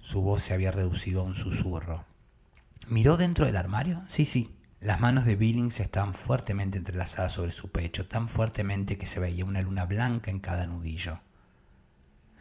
Su 0.00 0.22
voz 0.22 0.42
se 0.42 0.54
había 0.54 0.72
reducido 0.72 1.20
a 1.20 1.24
un 1.24 1.34
susurro. 1.34 2.04
¿Miró 2.88 3.16
dentro 3.16 3.46
del 3.46 3.56
armario? 3.56 4.02
Sí, 4.08 4.24
sí. 4.24 4.56
Las 4.80 4.98
manos 4.98 5.26
de 5.26 5.36
Billings 5.36 5.78
estaban 5.80 6.14
fuertemente 6.14 6.78
entrelazadas 6.78 7.34
sobre 7.34 7.52
su 7.52 7.70
pecho, 7.70 8.06
tan 8.08 8.28
fuertemente 8.28 8.96
que 8.96 9.06
se 9.06 9.20
veía 9.20 9.44
una 9.44 9.60
luna 9.60 9.84
blanca 9.84 10.30
en 10.30 10.40
cada 10.40 10.66
nudillo. 10.66 11.20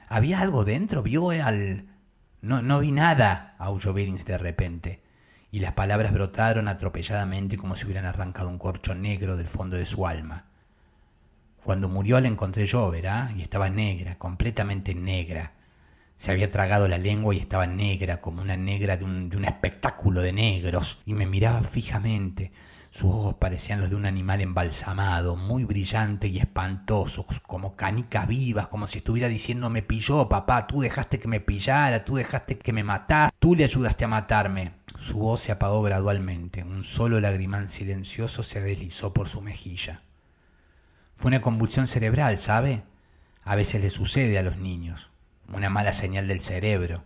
¿Había 0.07 0.39
algo 0.39 0.63
dentro? 0.65 1.03
¿Vio 1.03 1.29
al...? 1.31 1.87
No, 2.41 2.61
no 2.61 2.79
vi 2.79 2.91
nada, 2.91 3.55
aulló 3.59 3.93
Billings 3.93 4.23
de 4.25 4.37
repente. 4.37 5.03
y 5.51 5.59
las 5.59 5.73
palabras 5.73 6.13
brotaron 6.13 6.67
atropelladamente 6.67 7.57
como 7.57 7.75
si 7.75 7.85
hubieran 7.85 8.05
arrancado 8.05 8.49
un 8.49 8.59
corcho 8.59 8.93
negro 8.95 9.35
del 9.35 9.47
fondo 9.47 9.77
de 9.77 9.85
su 9.85 10.05
alma. 10.07 10.45
Cuando 11.63 11.89
murió 11.89 12.21
la 12.21 12.29
encontré 12.29 12.65
yo, 12.65 12.89
¿verdad? 12.89 13.31
Y 13.35 13.41
estaba 13.41 13.69
negra, 13.69 14.17
completamente 14.17 14.95
negra. 14.95 15.51
Se 16.17 16.31
había 16.31 16.51
tragado 16.51 16.87
la 16.87 16.97
lengua 16.97 17.35
y 17.35 17.39
estaba 17.39 17.67
negra, 17.67 18.21
como 18.21 18.41
una 18.41 18.55
negra 18.55 18.95
de 18.95 19.03
un, 19.03 19.45
espectáculo 19.45 20.21
de 20.21 20.31
negros, 20.31 20.99
y 21.05 21.13
me 21.13 21.25
miraba 21.25 21.61
fijamente. 21.61 22.51
Sus 22.91 23.13
ojos 23.13 23.35
parecían 23.35 23.81
los 23.81 23.89
de 23.89 23.97
un 23.97 24.05
animal 24.05 24.41
embalsamado, 24.41 25.35
muy 25.35 25.65
brillante 25.65 26.27
y 26.27 26.39
espantosos, 26.39 27.25
como 27.45 27.75
canicas 27.75 28.27
vivas, 28.27 28.67
como 28.67 28.87
si 28.87 28.99
estuviera 28.99 29.27
diciendo 29.27 29.69
me 29.69 29.81
pilló, 29.81 30.27
papá, 30.27 30.65
tú 30.65 30.81
dejaste 30.81 31.19
que 31.19 31.27
me 31.27 31.39
pillara, 31.39 32.03
tú 32.03 32.15
dejaste 32.15 32.57
que 32.57 32.73
me 32.73 32.83
matara, 32.83 33.31
tú 33.37 33.53
le 33.53 33.65
ayudaste 33.65 34.05
a 34.05 34.07
matarme. 34.07 34.71
Su 34.97 35.19
voz 35.19 35.41
se 35.41 35.51
apagó 35.51 35.81
gradualmente, 35.81 36.63
un 36.63 36.83
solo 36.83 37.19
lagrimán 37.19 37.69
silencioso 37.69 38.43
se 38.43 38.59
deslizó 38.61 39.13
por 39.13 39.27
su 39.27 39.41
mejilla. 39.41 40.01
Fue 41.19 41.27
una 41.27 41.41
convulsión 41.41 41.85
cerebral, 41.85 42.39
¿sabe? 42.39 42.81
A 43.43 43.57
veces 43.57 43.81
le 43.81 43.89
sucede 43.89 44.39
a 44.39 44.41
los 44.41 44.55
niños, 44.55 45.09
una 45.49 45.69
mala 45.69 45.91
señal 45.91 46.29
del 46.29 46.39
cerebro. 46.39 47.03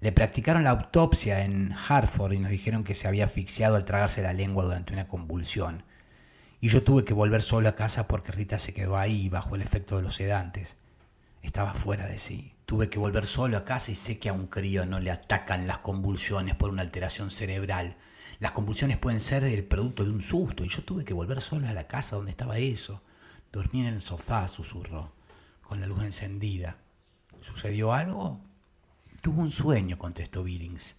Le 0.00 0.12
practicaron 0.12 0.62
la 0.62 0.70
autopsia 0.70 1.44
en 1.44 1.74
Hartford 1.88 2.34
y 2.34 2.38
nos 2.38 2.52
dijeron 2.52 2.84
que 2.84 2.94
se 2.94 3.08
había 3.08 3.24
asfixiado 3.24 3.74
al 3.74 3.84
tragarse 3.84 4.22
la 4.22 4.32
lengua 4.32 4.62
durante 4.62 4.92
una 4.92 5.08
convulsión. 5.08 5.82
Y 6.60 6.68
yo 6.68 6.84
tuve 6.84 7.04
que 7.04 7.14
volver 7.14 7.42
solo 7.42 7.68
a 7.68 7.74
casa 7.74 8.06
porque 8.06 8.30
Rita 8.30 8.60
se 8.60 8.74
quedó 8.74 8.96
ahí 8.96 9.28
bajo 9.28 9.56
el 9.56 9.62
efecto 9.62 9.96
de 9.96 10.04
los 10.04 10.14
sedantes. 10.14 10.76
Estaba 11.42 11.74
fuera 11.74 12.06
de 12.06 12.18
sí. 12.18 12.54
Tuve 12.64 12.90
que 12.90 13.00
volver 13.00 13.26
solo 13.26 13.56
a 13.56 13.64
casa 13.64 13.90
y 13.90 13.96
sé 13.96 14.20
que 14.20 14.28
a 14.28 14.34
un 14.34 14.46
crío 14.46 14.86
no 14.86 15.00
le 15.00 15.10
atacan 15.10 15.66
las 15.66 15.78
convulsiones 15.78 16.54
por 16.54 16.70
una 16.70 16.82
alteración 16.82 17.32
cerebral. 17.32 17.96
Las 18.38 18.52
convulsiones 18.52 18.98
pueden 18.98 19.18
ser 19.18 19.42
el 19.42 19.64
producto 19.64 20.04
de 20.04 20.10
un 20.10 20.22
susto 20.22 20.64
y 20.64 20.68
yo 20.68 20.84
tuve 20.84 21.04
que 21.04 21.12
volver 21.12 21.40
solo 21.40 21.66
a 21.66 21.72
la 21.72 21.88
casa 21.88 22.14
donde 22.14 22.30
estaba 22.30 22.58
eso. 22.58 23.02
Dormí 23.52 23.82
en 23.82 23.88
el 23.88 24.00
sofá, 24.00 24.48
susurró, 24.48 25.12
con 25.60 25.80
la 25.80 25.86
luz 25.86 26.02
encendida. 26.02 26.78
¿Sucedió 27.42 27.92
algo? 27.92 28.40
Tuvo 29.20 29.42
un 29.42 29.50
sueño, 29.50 29.98
contestó 29.98 30.42
Billings. 30.42 30.96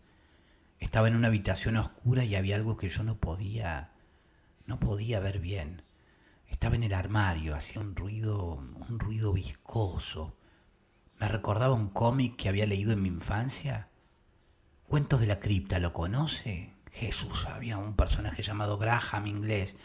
Estaba 0.79 1.07
en 1.07 1.15
una 1.15 1.29
habitación 1.29 1.77
oscura 1.77 2.23
y 2.23 2.35
había 2.35 2.55
algo 2.55 2.77
que 2.77 2.89
yo 2.89 3.03
no 3.03 3.17
podía 3.17 3.89
no 4.65 4.79
podía 4.79 5.19
ver 5.19 5.39
bien. 5.39 5.81
Estaba 6.47 6.75
en 6.75 6.83
el 6.83 6.93
armario, 6.93 7.55
hacía 7.55 7.81
un 7.81 7.95
ruido 7.95 8.53
un 8.53 8.99
ruido 8.99 9.33
viscoso. 9.33 10.37
Me 11.19 11.27
recordaba 11.27 11.73
un 11.73 11.89
cómic 11.89 12.35
que 12.35 12.49
había 12.49 12.67
leído 12.67 12.91
en 12.91 13.01
mi 13.01 13.09
infancia. 13.09 13.89
Cuentos 14.87 15.21
de 15.21 15.27
la 15.27 15.39
cripta, 15.39 15.79
¿lo 15.79 15.91
conoce? 15.91 16.73
Jesús, 16.91 17.47
había 17.47 17.77
un 17.77 17.95
personaje 17.95 18.43
llamado 18.43 18.77
Graham 18.77 19.25
inglés, 19.25 19.75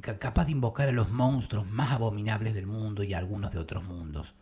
capaz 0.00 0.46
de 0.46 0.52
invocar 0.52 0.88
a 0.88 0.92
los 0.92 1.10
monstruos 1.10 1.66
más 1.66 1.92
abominables 1.92 2.54
del 2.54 2.66
mundo 2.66 3.02
y 3.02 3.14
a 3.14 3.18
algunos 3.18 3.52
de 3.52 3.58
otros 3.58 3.84
mundos. 3.84 4.34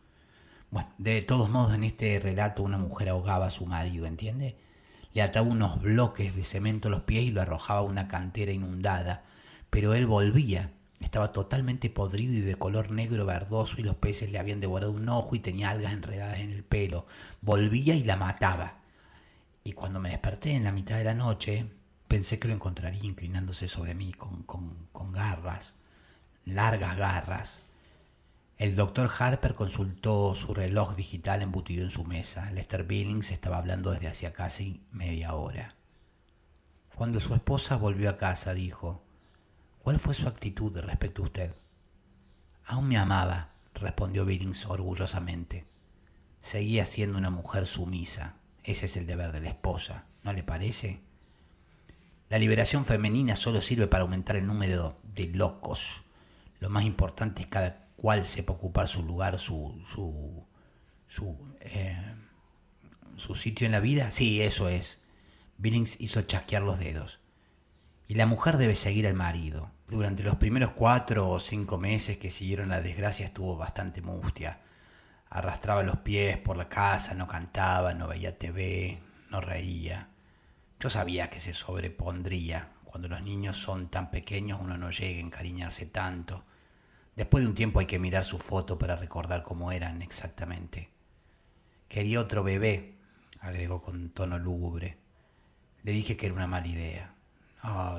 Bueno, 0.70 0.90
de 0.98 1.22
todos 1.22 1.48
modos 1.48 1.74
en 1.74 1.84
este 1.84 2.18
relato 2.18 2.62
una 2.62 2.78
mujer 2.78 3.08
ahogaba 3.08 3.46
a 3.46 3.50
su 3.50 3.66
marido, 3.66 4.06
¿entiende? 4.06 4.56
Le 5.14 5.22
ataba 5.22 5.48
unos 5.48 5.80
bloques 5.80 6.34
de 6.34 6.44
cemento 6.44 6.88
a 6.88 6.90
los 6.90 7.02
pies 7.02 7.24
y 7.24 7.30
lo 7.30 7.40
arrojaba 7.40 7.80
a 7.80 7.84
una 7.84 8.08
cantera 8.08 8.52
inundada, 8.52 9.24
pero 9.70 9.94
él 9.94 10.06
volvía. 10.06 10.72
Estaba 11.00 11.28
totalmente 11.28 11.90
podrido 11.90 12.32
y 12.32 12.40
de 12.40 12.56
color 12.56 12.90
negro 12.90 13.26
verdoso 13.26 13.76
y 13.78 13.82
los 13.82 13.96
peces 13.96 14.30
le 14.30 14.38
habían 14.38 14.60
devorado 14.60 14.92
un 14.92 15.08
ojo 15.08 15.36
y 15.36 15.40
tenía 15.40 15.70
algas 15.70 15.92
enredadas 15.92 16.40
en 16.40 16.50
el 16.50 16.64
pelo. 16.64 17.06
Volvía 17.42 17.94
y 17.94 18.04
la 18.04 18.16
mataba. 18.16 18.78
Y 19.62 19.72
cuando 19.72 20.00
me 20.00 20.10
desperté 20.10 20.52
en 20.52 20.64
la 20.64 20.72
mitad 20.72 20.96
de 20.96 21.04
la 21.04 21.14
noche, 21.14 21.66
pensé 22.08 22.38
que 22.38 22.48
lo 22.48 22.54
encontraría 22.54 23.04
inclinándose 23.04 23.68
sobre 23.68 23.94
mí 23.94 24.12
con, 24.12 24.42
con, 24.42 24.88
con 24.92 25.12
garras, 25.12 25.74
largas 26.44 26.96
garras, 26.96 27.60
el 28.58 28.74
doctor 28.74 29.10
Harper 29.18 29.54
consultó 29.54 30.34
su 30.34 30.54
reloj 30.54 30.96
digital 30.96 31.42
embutido 31.42 31.84
en 31.84 31.90
su 31.90 32.04
mesa. 32.04 32.50
Lester 32.52 32.84
Billings 32.84 33.30
estaba 33.30 33.58
hablando 33.58 33.90
desde 33.90 34.08
hacía 34.08 34.32
casi 34.32 34.80
media 34.92 35.34
hora. 35.34 35.74
Cuando 36.94 37.20
su 37.20 37.34
esposa 37.34 37.76
volvió 37.76 38.08
a 38.08 38.16
casa, 38.16 38.54
dijo, 38.54 39.02
¿cuál 39.82 39.98
fue 39.98 40.14
su 40.14 40.26
actitud 40.26 40.74
respecto 40.78 41.20
a 41.20 41.26
usted? 41.26 41.54
Aún 42.64 42.88
me 42.88 42.96
amaba, 42.96 43.50
respondió 43.74 44.24
Billings 44.24 44.64
orgullosamente. 44.64 45.66
Seguía 46.40 46.86
siendo 46.86 47.18
una 47.18 47.28
mujer 47.28 47.66
sumisa. 47.66 48.36
Ese 48.64 48.86
es 48.86 48.96
el 48.96 49.06
deber 49.06 49.32
de 49.32 49.40
la 49.40 49.50
esposa, 49.50 50.06
¿no 50.22 50.32
le 50.32 50.42
parece? 50.42 51.02
La 52.28 52.38
liberación 52.38 52.84
femenina 52.84 53.36
solo 53.36 53.60
sirve 53.60 53.86
para 53.86 54.02
aumentar 54.02 54.36
el 54.36 54.46
número 54.46 54.98
de 55.04 55.28
locos. 55.28 56.02
Lo 56.58 56.68
más 56.70 56.84
importante 56.84 57.42
es 57.42 57.48
cada 57.48 57.86
cuál 57.96 58.26
sepa 58.26 58.52
ocupar 58.52 58.88
su 58.88 59.02
lugar, 59.02 59.38
su, 59.38 59.80
su, 59.92 60.44
su, 61.08 61.54
eh, 61.60 62.14
su 63.16 63.34
sitio 63.34 63.66
en 63.66 63.72
la 63.72 63.80
vida? 63.80 64.10
Sí, 64.10 64.42
eso 64.42 64.68
es. 64.68 65.00
Billings 65.58 66.00
hizo 66.00 66.22
chasquear 66.22 66.62
los 66.62 66.78
dedos. 66.78 67.20
Y 68.08 68.14
la 68.14 68.26
mujer 68.26 68.56
debe 68.56 68.74
seguir 68.74 69.06
al 69.06 69.14
marido. 69.14 69.70
Durante 69.88 70.22
los 70.22 70.36
primeros 70.36 70.72
cuatro 70.72 71.30
o 71.30 71.40
cinco 71.40 71.78
meses 71.78 72.18
que 72.18 72.30
siguieron 72.30 72.68
la 72.68 72.82
desgracia 72.82 73.26
estuvo 73.26 73.56
bastante 73.56 74.02
mustia. 74.02 74.60
Arrastraba 75.28 75.82
los 75.82 75.98
pies 75.98 76.38
por 76.38 76.56
la 76.56 76.68
casa, 76.68 77.14
no 77.14 77.26
cantaba, 77.26 77.94
no 77.94 78.08
veía 78.08 78.38
TV, 78.38 79.00
no 79.30 79.40
reía. 79.40 80.08
Yo 80.78 80.90
sabía 80.90 81.30
que 81.30 81.40
se 81.40 81.54
sobrepondría. 81.54 82.72
Cuando 82.84 83.08
los 83.08 83.22
niños 83.22 83.56
son 83.56 83.88
tan 83.88 84.10
pequeños 84.10 84.60
uno 84.60 84.76
no 84.76 84.90
llega 84.90 85.18
a 85.18 85.20
encariñarse 85.20 85.86
tanto. 85.86 86.44
Después 87.14 87.42
de 87.42 87.48
un 87.48 87.54
tiempo 87.54 87.80
hay 87.80 87.86
que 87.86 87.98
mirar 87.98 88.24
su 88.24 88.38
foto 88.38 88.78
para 88.78 88.96
recordar 88.96 89.42
cómo 89.42 89.72
eran 89.72 90.02
exactamente. 90.02 90.90
Quería 91.88 92.20
otro 92.20 92.42
bebé, 92.42 92.98
agregó 93.40 93.80
con 93.82 94.10
tono 94.10 94.38
lúgubre. 94.38 94.98
Le 95.82 95.92
dije 95.92 96.16
que 96.16 96.26
era 96.26 96.34
una 96.34 96.46
mala 96.46 96.68
idea. 96.68 97.14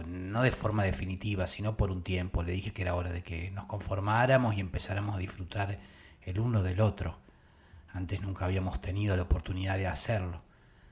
no 0.05 0.43
de 0.43 0.51
forma 0.51 0.83
definitiva, 0.83 1.47
sino 1.47 1.77
por 1.77 1.89
un 1.89 2.03
tiempo. 2.03 2.43
Le 2.43 2.51
dije 2.51 2.73
que 2.73 2.83
era 2.83 2.95
hora 2.95 3.11
de 3.11 3.23
que 3.23 3.49
nos 3.51 3.65
conformáramos 3.65 4.55
y 4.55 4.59
empezáramos 4.59 5.15
a 5.15 5.19
disfrutar 5.19 5.79
el 6.21 6.39
uno 6.39 6.61
del 6.61 6.81
otro. 6.81 7.17
Antes 7.91 8.21
nunca 8.21 8.45
habíamos 8.45 8.81
tenido 8.81 9.17
la 9.17 9.23
oportunidad 9.23 9.77
de 9.77 9.87
hacerlo. 9.87 10.43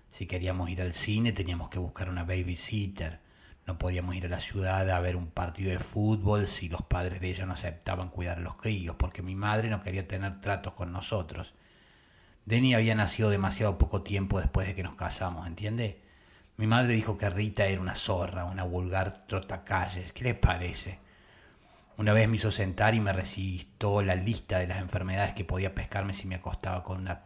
Si 0.09 0.25
queríamos 0.27 0.69
ir 0.69 0.81
al 0.81 0.93
cine 0.93 1.31
teníamos 1.31 1.69
que 1.69 1.79
buscar 1.79 2.09
una 2.09 2.23
babysitter. 2.23 3.19
No 3.67 3.77
podíamos 3.79 4.15
ir 4.15 4.25
a 4.25 4.29
la 4.29 4.39
ciudad 4.39 4.89
a 4.89 4.99
ver 4.99 5.15
un 5.15 5.27
partido 5.27 5.71
de 5.71 5.79
fútbol 5.79 6.47
si 6.47 6.69
los 6.69 6.83
padres 6.83 7.19
de 7.19 7.29
ella 7.29 7.45
no 7.45 7.53
aceptaban 7.53 8.09
cuidar 8.09 8.37
a 8.37 8.41
los 8.41 8.55
críos, 8.57 8.95
porque 8.97 9.23
mi 9.23 9.35
madre 9.35 9.69
no 9.69 9.81
quería 9.81 10.07
tener 10.07 10.39
tratos 10.39 10.73
con 10.73 10.91
nosotros. 10.91 11.55
Denny 12.45 12.75
había 12.75 12.93
nacido 12.93 13.31
demasiado 13.31 13.79
poco 13.79 14.03
tiempo 14.03 14.39
después 14.39 14.67
de 14.67 14.75
que 14.75 14.83
nos 14.83 14.95
casamos, 14.95 15.47
¿entiende? 15.47 16.01
Mi 16.57 16.67
madre 16.67 16.93
dijo 16.93 17.17
que 17.17 17.29
Rita 17.29 17.65
era 17.65 17.81
una 17.81 17.95
zorra, 17.95 18.45
una 18.45 18.63
vulgar 18.63 19.25
trotacalles. 19.27 20.13
¿Qué 20.13 20.23
le 20.23 20.35
parece? 20.35 20.99
Una 21.97 22.13
vez 22.13 22.29
me 22.29 22.35
hizo 22.35 22.51
sentar 22.51 22.93
y 22.93 22.99
me 22.99 23.13
recitó 23.13 24.01
la 24.01 24.15
lista 24.15 24.59
de 24.59 24.67
las 24.67 24.79
enfermedades 24.79 25.33
que 25.33 25.43
podía 25.43 25.73
pescarme 25.73 26.13
si 26.13 26.27
me 26.27 26.35
acostaba 26.35 26.83
con 26.83 26.99
una, 26.99 27.23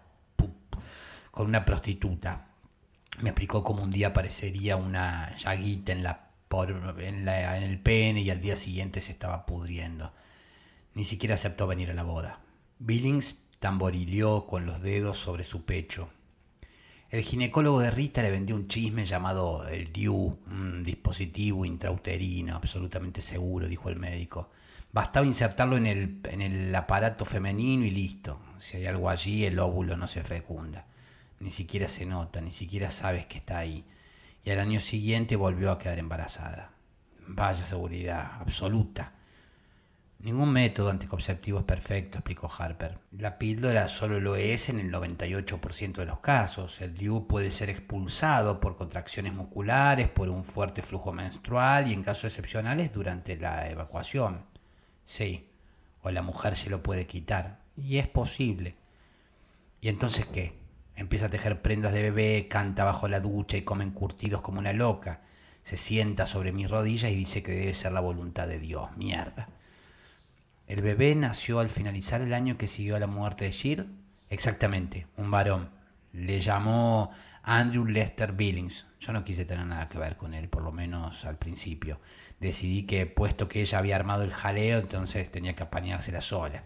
con 1.32 1.48
una 1.48 1.66
prostituta. 1.66 2.49
Me 3.22 3.30
explicó 3.30 3.64
cómo 3.64 3.84
un 3.84 3.92
día 3.92 4.08
aparecería 4.08 4.76
una 4.78 5.36
llaguita 5.38 5.92
en 5.92 6.04
la 6.04 6.30
en, 6.98 7.28
en 7.28 7.64
el 7.64 7.80
pene 7.80 8.22
y 8.22 8.30
al 8.30 8.42
día 8.42 8.56
siguiente 8.56 9.02
se 9.02 9.12
estaba 9.12 9.46
pudriendo. 9.46 10.12
Ni 10.96 11.06
siquiera 11.06 11.36
aceptó 11.36 11.68
venir 11.68 11.92
a 11.92 11.94
la 11.94 12.04
boda. 12.04 12.40
Billings 12.80 13.38
tamborileó 13.60 14.48
con 14.48 14.66
los 14.66 14.82
dedos 14.82 15.20
sobre 15.20 15.44
su 15.44 15.66
pecho. 15.66 16.10
El 17.10 17.24
ginecólogo 17.24 17.80
de 17.80 17.92
Rita 17.92 18.22
le 18.22 18.32
vendió 18.32 18.56
un 18.56 18.68
chisme 18.68 19.06
llamado 19.06 19.68
el 19.68 19.92
DIU, 19.92 20.38
un 20.48 20.84
dispositivo 20.84 21.66
intrauterino 21.66 22.56
absolutamente 22.56 23.22
seguro, 23.22 23.68
dijo 23.68 23.90
el 23.90 23.96
médico. 23.96 24.52
Bastaba 24.92 25.26
insertarlo 25.26 25.78
en 25.78 25.88
el, 25.88 26.20
en 26.26 26.42
el 26.42 26.74
aparato 26.76 27.26
femenino 27.26 27.86
y 27.86 27.92
listo. 27.92 28.40
Si 28.60 28.78
hay 28.78 28.86
algo 28.86 29.10
allí, 29.10 29.46
el 29.46 29.60
óvulo 29.60 29.98
no 29.98 30.08
se 30.08 30.24
fecunda. 30.24 30.86
Ni 31.40 31.52
siquiera 31.52 31.88
se 31.88 32.06
nota, 32.06 32.42
ni 32.42 32.52
siquiera 32.52 32.92
sabes 32.92 33.26
que 33.28 33.38
está 33.38 33.60
ahí 33.60 33.86
y 34.44 34.52
al 34.52 34.60
año 34.60 34.80
siguiente 34.80 35.36
volvió 35.36 35.72
a 35.72 35.78
quedar 35.78 36.00
embarazada. 36.00 36.72
Vaya 37.28 37.66
seguridad, 37.66 38.32
absoluta. 38.40 39.14
Ningún 40.20 40.52
método 40.52 40.90
anticonceptivo 40.90 41.60
es 41.60 41.66
perfecto, 41.66 42.18
explicó 42.18 42.52
Harper. 42.58 43.00
La 43.12 43.38
píldora 43.38 43.88
solo 43.88 44.20
lo 44.20 44.36
es 44.36 44.68
en 44.68 44.80
el 44.80 44.92
98% 44.92 45.94
de 45.94 46.06
los 46.06 46.20
casos. 46.20 46.82
El 46.82 46.96
DIU 46.96 47.28
puede 47.28 47.52
ser 47.52 47.70
expulsado 47.70 48.60
por 48.60 48.76
contracciones 48.76 49.34
musculares, 49.34 50.10
por 50.10 50.30
un 50.30 50.44
fuerte 50.44 50.82
flujo 50.82 51.14
menstrual 51.14 51.88
y 51.88 51.94
en 51.94 52.04
casos 52.04 52.26
excepcionales 52.26 52.92
durante 52.92 53.38
la 53.38 53.70
evacuación. 53.70 54.46
Sí, 55.06 55.50
o 56.02 56.12
la 56.12 56.22
mujer 56.22 56.58
se 56.58 56.70
lo 56.70 56.84
puede 56.84 57.08
quitar. 57.08 57.62
Y 57.78 57.98
es 57.98 58.08
posible. 58.08 58.76
¿Y 59.80 59.88
entonces 59.88 60.26
qué? 60.26 60.60
Empieza 61.00 61.28
a 61.28 61.30
tejer 61.30 61.62
prendas 61.62 61.94
de 61.94 62.02
bebé, 62.02 62.50
canta 62.50 62.84
bajo 62.84 63.08
la 63.08 63.22
ducha 63.22 63.56
y 63.56 63.62
come 63.62 63.86
encurtidos 63.86 64.42
como 64.42 64.60
una 64.60 64.74
loca. 64.74 65.22
Se 65.64 65.78
sienta 65.78 66.26
sobre 66.26 66.52
mis 66.52 66.70
rodillas 66.70 67.10
y 67.10 67.16
dice 67.16 67.42
que 67.42 67.54
debe 67.54 67.74
ser 67.74 67.94
la 67.94 68.02
voluntad 68.02 68.50
de 68.50 68.60
Dios. 68.60 68.90
Mierda. 68.98 69.48
El 70.68 70.82
bebé 70.82 71.16
nació 71.16 71.62
al 71.62 71.70
finalizar 71.70 72.20
el 72.20 72.34
año 72.34 72.58
que 72.58 72.68
siguió 72.68 72.98
a 72.98 73.00
la 73.00 73.08
muerte 73.08 73.46
de 73.46 73.54
Jill. 73.54 73.88
Exactamente, 74.30 75.08
un 75.16 75.32
varón. 75.32 75.70
Le 76.12 76.42
llamó 76.42 77.12
Andrew 77.44 77.86
Lester 77.86 78.34
Billings. 78.34 78.86
Yo 79.00 79.14
no 79.14 79.24
quise 79.24 79.46
tener 79.46 79.68
nada 79.68 79.88
que 79.88 80.00
ver 80.00 80.18
con 80.18 80.34
él, 80.34 80.50
por 80.50 80.64
lo 80.64 80.74
menos 80.74 81.24
al 81.24 81.38
principio. 81.38 82.02
Decidí 82.42 82.84
que, 82.84 83.06
puesto 83.06 83.48
que 83.48 83.62
ella 83.62 83.78
había 83.78 83.96
armado 83.96 84.24
el 84.24 84.34
jaleo, 84.34 84.80
entonces 84.80 85.32
tenía 85.32 85.56
que 85.56 85.64
apañársela 85.64 86.20
sola. 86.20 86.66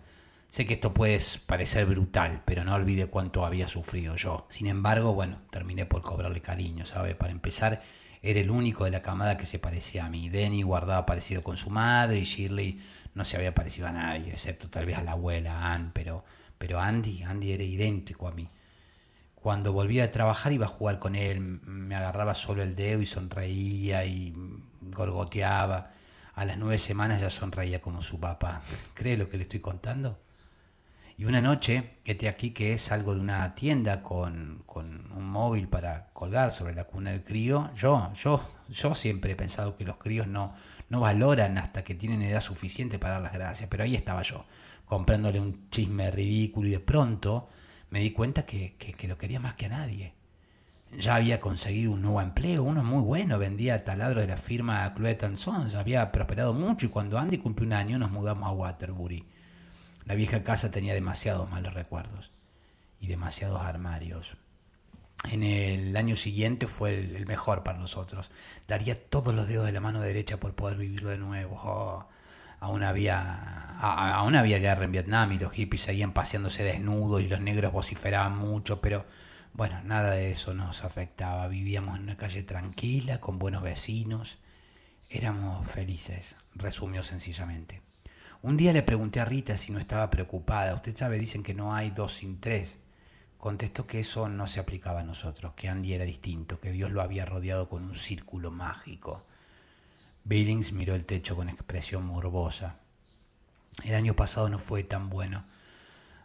Sé 0.53 0.67
que 0.67 0.75
esto 0.75 0.93
puede 0.93 1.19
parecer 1.47 1.87
brutal, 1.87 2.43
pero 2.45 2.63
no 2.63 2.75
olvide 2.75 3.07
cuánto 3.07 3.43
había 3.43 3.67
sufrido 3.67 4.15
yo. 4.17 4.45
Sin 4.49 4.67
embargo, 4.67 5.15
bueno, 5.15 5.39
terminé 5.49 5.87
por 5.87 6.03
cobrarle 6.03 6.41
cariño, 6.41 6.85
¿sabe? 6.85 7.15
Para 7.15 7.31
empezar, 7.31 7.81
era 8.21 8.39
el 8.39 8.51
único 8.51 8.85
de 8.85 8.91
la 8.91 9.01
camada 9.01 9.35
que 9.35 9.47
se 9.47 9.57
parecía 9.57 10.05
a 10.05 10.09
mí. 10.09 10.29
Denny 10.29 10.61
guardaba 10.61 11.07
parecido 11.07 11.41
con 11.41 11.57
su 11.57 11.71
madre 11.71 12.19
y 12.19 12.25
Shirley 12.25 12.79
no 13.15 13.25
se 13.25 13.35
había 13.35 13.55
parecido 13.55 13.87
a 13.87 13.93
nadie, 13.93 14.31
excepto 14.31 14.69
tal 14.69 14.85
vez 14.85 14.95
a 14.99 15.01
la 15.01 15.13
abuela, 15.13 15.73
Ann, 15.73 15.89
pero, 15.91 16.23
pero 16.59 16.79
Andy, 16.79 17.23
Andy 17.23 17.51
era 17.51 17.63
idéntico 17.63 18.27
a 18.27 18.31
mí. 18.31 18.47
Cuando 19.33 19.73
volvía 19.73 20.03
a 20.03 20.11
trabajar 20.11 20.51
iba 20.51 20.67
a 20.67 20.69
jugar 20.69 20.99
con 20.99 21.15
él, 21.15 21.39
me 21.39 21.95
agarraba 21.95 22.35
solo 22.35 22.61
el 22.61 22.75
dedo 22.75 23.01
y 23.01 23.07
sonreía 23.07 24.05
y 24.05 24.35
gorgoteaba. 24.81 25.93
A 26.35 26.45
las 26.45 26.59
nueve 26.59 26.77
semanas 26.77 27.21
ya 27.21 27.31
sonreía 27.31 27.81
como 27.81 28.03
su 28.03 28.19
papá. 28.19 28.61
¿Cree 28.93 29.17
lo 29.17 29.27
que 29.27 29.37
le 29.37 29.43
estoy 29.43 29.59
contando? 29.59 30.19
Y 31.17 31.25
una 31.25 31.41
noche, 31.41 31.97
este 32.05 32.27
aquí 32.27 32.51
que 32.51 32.73
es 32.73 32.91
algo 32.91 33.13
de 33.13 33.21
una 33.21 33.53
tienda 33.53 34.01
con, 34.01 34.63
con, 34.65 35.11
un 35.11 35.29
móvil 35.29 35.67
para 35.67 36.07
colgar 36.11 36.51
sobre 36.51 36.73
la 36.73 36.85
cuna 36.85 37.11
del 37.11 37.23
crío, 37.23 37.69
yo, 37.75 38.11
yo, 38.15 38.43
yo 38.69 38.95
siempre 38.95 39.33
he 39.33 39.35
pensado 39.35 39.77
que 39.77 39.85
los 39.85 39.97
críos 39.97 40.27
no, 40.27 40.55
no 40.89 40.99
valoran 40.99 41.57
hasta 41.57 41.83
que 41.83 41.95
tienen 41.95 42.21
edad 42.23 42.41
suficiente 42.41 42.99
para 42.99 43.15
dar 43.15 43.23
las 43.23 43.33
gracias, 43.33 43.69
pero 43.69 43.83
ahí 43.83 43.95
estaba 43.95 44.23
yo, 44.23 44.45
comprándole 44.85 45.39
un 45.39 45.69
chisme 45.69 46.09
ridículo 46.09 46.67
y 46.67 46.71
de 46.71 46.79
pronto 46.79 47.47
me 47.89 47.99
di 47.99 48.11
cuenta 48.11 48.45
que, 48.45 48.75
lo 49.07 49.17
quería 49.17 49.39
más 49.39 49.53
que 49.53 49.67
a 49.67 49.69
nadie. 49.69 50.13
Ya 50.97 51.15
había 51.15 51.39
conseguido 51.39 51.91
un 51.91 52.01
nuevo 52.01 52.21
empleo, 52.21 52.63
uno 52.63 52.83
muy 52.83 53.01
bueno, 53.01 53.39
vendía 53.39 53.83
taladro 53.83 54.21
de 54.21 54.27
la 54.27 54.37
firma 54.37 54.93
Cloet 54.93 55.35
Sons, 55.35 55.75
había 55.75 56.11
prosperado 56.11 56.53
mucho 56.53 56.85
y 56.87 56.89
cuando 56.89 57.17
Andy 57.17 57.37
cumplió 57.39 57.67
un 57.67 57.73
año 57.73 57.97
nos 57.97 58.11
mudamos 58.11 58.47
a 58.47 58.51
Waterbury. 58.51 59.25
La 60.05 60.15
vieja 60.15 60.43
casa 60.43 60.71
tenía 60.71 60.93
demasiados 60.93 61.49
malos 61.49 61.73
recuerdos 61.73 62.31
y 62.99 63.07
demasiados 63.07 63.61
armarios. 63.61 64.37
En 65.31 65.43
el 65.43 65.95
año 65.95 66.15
siguiente 66.15 66.67
fue 66.67 66.99
el, 66.99 67.25
mejor 67.25 67.63
para 67.63 67.79
nosotros. 67.79 68.29
Daría 68.67 69.01
todos 69.01 69.33
los 69.33 69.47
dedos 69.47 69.65
de 69.65 69.71
la 69.71 69.79
mano 69.79 70.01
derecha 70.01 70.37
por 70.37 70.53
poder 70.53 70.77
vivirlo 70.77 71.09
de 71.09 71.17
nuevo. 71.17 71.59
Oh, 71.63 72.07
aún 72.59 72.83
había, 72.83 73.79
aún 73.79 74.35
había 74.35 74.59
guerra 74.59 74.83
en 74.83 74.91
Vietnam 74.91 75.31
y 75.31 75.39
los 75.39 75.53
hippies 75.53 75.83
seguían 75.83 76.11
paseándose 76.11 76.63
desnudos 76.63 77.21
y 77.21 77.27
los 77.27 77.39
negros 77.39 77.71
vociferaban 77.71 78.37
mucho, 78.37 78.81
pero 78.81 79.05
bueno, 79.53 79.81
nada 79.83 80.11
de 80.11 80.31
eso 80.31 80.53
nos 80.53 80.83
afectaba. 80.83 81.47
Vivíamos 81.47 81.97
en 81.97 82.03
una 82.03 82.17
calle 82.17 82.43
tranquila, 82.43 83.21
con 83.21 83.39
buenos 83.39 83.63
vecinos. 83.63 84.37
Éramos 85.09 85.65
felices, 85.67 86.35
resumió 86.55 87.03
sencillamente. 87.03 87.81
Un 88.43 88.57
día 88.57 88.73
le 88.73 88.83
pregunté 88.83 89.21
a 89.21 89.25
Rita 89.25 89.55
si 89.55 89.71
no 89.71 89.79
estaba 89.79 90.09
preocupada. 90.09 90.75
Usted 90.75 90.93
sabe, 90.93 91.17
dicen 91.17 91.43
que 91.43 91.53
no 91.53 91.73
hay 91.73 91.91
dos 91.91 92.15
sin 92.15 92.41
tres. 92.41 92.75
Contestó 93.37 93.87
que 93.87 94.01
eso 94.01 94.27
no 94.27 94.47
se 94.47 94.59
aplicaba 94.59 94.99
a 94.99 95.05
nosotros, 95.05 95.53
que 95.55 95.69
Andy 95.69 95.93
era 95.93 96.03
distinto, 96.03 96.59
que 96.59 96.73
Dios 96.73 96.91
lo 96.91 97.01
había 97.01 97.23
rodeado 97.25 97.69
con 97.69 97.85
un 97.85 97.95
círculo 97.95 98.51
mágico. 98.51 99.25
Billings 100.25 100.73
miró 100.73 100.93
el 100.93 101.05
techo 101.05 101.37
con 101.37 101.47
expresión 101.47 102.05
morbosa. 102.05 102.79
El 103.85 103.95
año 103.95 104.13
pasado 104.13 104.49
no 104.49 104.59
fue 104.59 104.83
tan 104.83 105.09
bueno. 105.09 105.45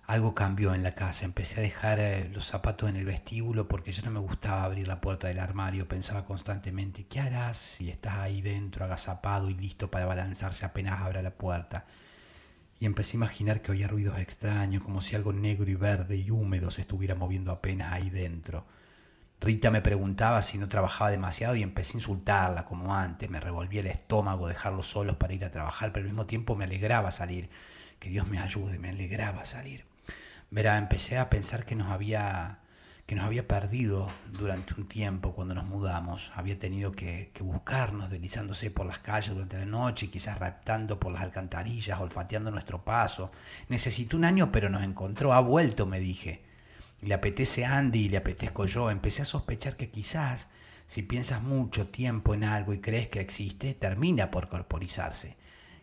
Algo 0.04 0.34
cambió 0.34 0.74
en 0.74 0.82
la 0.82 0.96
casa. 0.96 1.24
Empecé 1.24 1.60
a 1.60 1.62
dejar 1.62 2.00
eh, 2.00 2.28
los 2.34 2.46
zapatos 2.46 2.90
en 2.90 2.96
el 2.96 3.04
vestíbulo 3.04 3.68
porque 3.68 3.92
ya 3.92 4.02
no 4.02 4.10
me 4.10 4.18
gustaba 4.18 4.64
abrir 4.64 4.88
la 4.88 5.00
puerta 5.00 5.28
del 5.28 5.38
armario. 5.38 5.86
Pensaba 5.86 6.24
constantemente, 6.24 7.06
¿qué 7.06 7.20
harás 7.20 7.58
si 7.58 7.90
estás 7.90 8.18
ahí 8.18 8.42
dentro, 8.42 8.84
agazapado 8.84 9.50
y 9.50 9.54
listo 9.54 9.88
para 9.88 10.06
balanzarse 10.06 10.66
apenas 10.66 11.00
abra 11.00 11.22
la 11.22 11.30
puerta? 11.30 11.86
Y 12.80 12.86
empecé 12.86 13.12
a 13.12 13.18
imaginar 13.18 13.62
que 13.62 13.72
oía 13.72 13.88
ruidos 13.88 14.18
extraños, 14.18 14.82
como 14.82 15.02
si 15.02 15.16
algo 15.16 15.32
negro 15.32 15.68
y 15.70 15.74
verde 15.74 16.16
y 16.16 16.30
húmedo 16.30 16.70
se 16.70 16.82
estuviera 16.82 17.14
moviendo 17.14 17.50
apenas 17.50 17.92
ahí 17.92 18.10
dentro. 18.10 18.66
Rita 19.40 19.70
me 19.70 19.82
preguntaba 19.82 20.42
si 20.42 20.58
no 20.58 20.68
trabajaba 20.68 21.10
demasiado 21.10 21.54
y 21.54 21.62
empecé 21.62 21.96
a 21.96 21.98
insultarla 21.98 22.64
como 22.64 22.94
antes. 22.94 23.30
Me 23.30 23.40
revolvía 23.40 23.80
el 23.80 23.86
estómago 23.86 24.48
dejarlos 24.48 24.88
solos 24.88 25.16
para 25.16 25.34
ir 25.34 25.44
a 25.44 25.50
trabajar, 25.50 25.92
pero 25.92 26.04
al 26.04 26.10
mismo 26.10 26.26
tiempo 26.26 26.56
me 26.56 26.64
alegraba 26.64 27.12
salir. 27.12 27.48
Que 28.00 28.10
Dios 28.10 28.28
me 28.28 28.40
ayude, 28.40 28.78
me 28.78 28.90
alegraba 28.90 29.44
salir. 29.44 29.84
Verá, 30.50 30.78
empecé 30.78 31.18
a 31.18 31.30
pensar 31.30 31.64
que 31.64 31.76
nos 31.76 31.90
había 31.90 32.60
que 33.08 33.16
nos 33.16 33.24
había 33.24 33.48
perdido 33.48 34.08
durante 34.30 34.74
un 34.74 34.86
tiempo 34.86 35.34
cuando 35.34 35.54
nos 35.54 35.64
mudamos. 35.64 36.30
Había 36.36 36.56
tenido 36.56 36.92
que, 36.92 37.32
buscarnos, 37.40 38.10
deslizándose 38.10 38.70
por 38.70 38.86
las 38.86 39.00
calles 39.00 39.34
durante 39.34 39.58
la 39.58 39.64
noche, 39.64 40.10
quizás 40.10 40.38
raptando 40.38 41.00
por 41.00 41.10
las 41.10 41.22
alcantarillas, 41.22 41.98
olfateando 41.98 42.52
nuestro 42.52 42.84
paso. 42.84 43.32
Necesitó 43.68 44.16
un 44.16 44.24
año, 44.24 44.52
pero 44.52 44.70
nos 44.70 44.84
encontró. 44.84 45.32
Ha 45.32 45.40
vuelto, 45.40 45.86
me 45.86 45.98
dije 45.98 46.46
le 47.00 47.14
apetece 47.14 47.64
Andy 47.64 48.06
y 48.06 48.08
le 48.08 48.16
apetezco 48.16 48.66
yo, 48.66 48.90
empecé 48.90 49.22
a 49.22 49.26
sospechar 49.26 49.76
que 49.76 49.90
quizás, 49.90 50.48
si 50.86 51.02
piensas 51.02 51.42
mucho 51.42 51.86
tiempo 51.88 52.34
en 52.34 52.44
algo 52.44 52.72
y 52.72 52.80
crees 52.80 53.08
que 53.08 53.20
existe, 53.20 53.74
termina 53.74 54.30
por 54.30 54.48
corporizarse. 54.48 55.36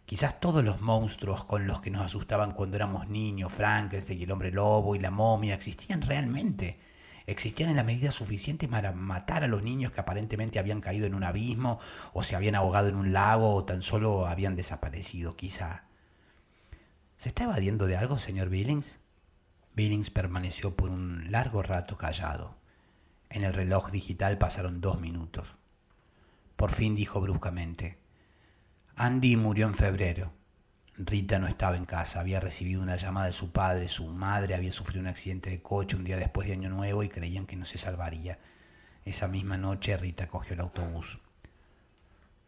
Quizás 0.06 0.40
todos 0.40 0.64
los 0.64 0.82
monstruos 0.82 1.44
con 1.46 1.68
los 1.68 1.82
que 1.82 1.90
nos 1.90 2.06
asustaban 2.06 2.52
cuando 2.52 2.76
éramos 2.76 3.08
niños, 3.08 3.52
Frankenstein 3.52 4.20
y 4.20 4.24
el 4.24 4.32
hombre 4.32 4.52
lobo 4.52 4.96
y 4.96 5.00
la 5.00 5.10
momia, 5.10 5.56
existían 5.56 6.02
realmente. 6.02 6.80
Existían 7.28 7.70
en 7.70 7.76
la 7.76 7.84
medida 7.84 8.12
suficiente 8.12 8.68
para 8.68 8.92
matar 8.92 9.44
a 9.44 9.48
los 9.48 9.64
niños 9.64 9.92
que 9.92 10.00
aparentemente 10.00 10.60
habían 10.60 10.82
caído 10.82 11.08
en 11.08 11.16
un 11.16 11.24
abismo 11.24 11.80
o 12.14 12.22
se 12.22 12.36
habían 12.36 12.56
ahogado 12.56 12.90
en 12.90 12.96
un 12.96 13.14
lago 13.14 13.54
o 13.54 13.66
tan 13.66 13.82
solo 13.82 14.28
habían 14.28 14.56
desaparecido, 14.56 15.36
quizá. 15.36 15.86
¿Se 17.18 17.30
está 17.30 17.46
evadiendo 17.46 17.88
de 17.88 17.98
algo, 17.98 18.20
señor 18.20 18.50
Billings? 18.50 19.00
Billings 19.74 20.12
permaneció 20.12 20.76
por 20.76 20.90
un 20.90 21.32
largo 21.32 21.64
rato 21.64 21.98
callado. 21.98 22.58
En 23.30 23.44
el 23.44 23.54
reloj 23.54 23.90
digital 23.90 24.38
pasaron 24.38 24.80
dos 24.80 25.02
minutos. 25.02 25.56
Por 26.56 26.72
fin 26.72 26.96
dijo 26.96 27.20
bruscamente, 27.20 27.98
Andy 28.96 29.36
murió 29.36 29.66
en 29.68 29.74
febrero. 29.74 30.32
Rita 30.98 31.40
no 31.40 31.48
estaba 31.48 31.76
en 31.76 31.86
casa, 31.86 32.22
había 32.22 32.40
recibido 32.40 32.82
una 32.82 32.96
llamada 32.96 33.28
de 33.28 33.34
su 33.34 33.52
padre, 33.52 33.90
su 33.90 34.08
madre 34.08 34.56
había 34.56 34.72
sufrido 34.72 35.02
un 35.02 35.08
accidente 35.08 35.50
de 35.50 35.62
coche 35.62 35.98
un 35.98 36.06
día 36.06 36.16
después 36.16 36.48
de 36.48 36.54
Año 36.54 36.70
Nuevo 36.70 37.04
y 37.04 37.10
creían 37.10 37.46
que 37.46 37.58
no 37.58 37.66
se 37.66 37.78
salvaría. 37.78 38.40
Esa 39.04 39.28
misma 39.28 39.58
noche 39.58 39.98
Rita 39.98 40.28
cogió 40.28 40.54
el 40.54 40.62
autobús. 40.62 41.20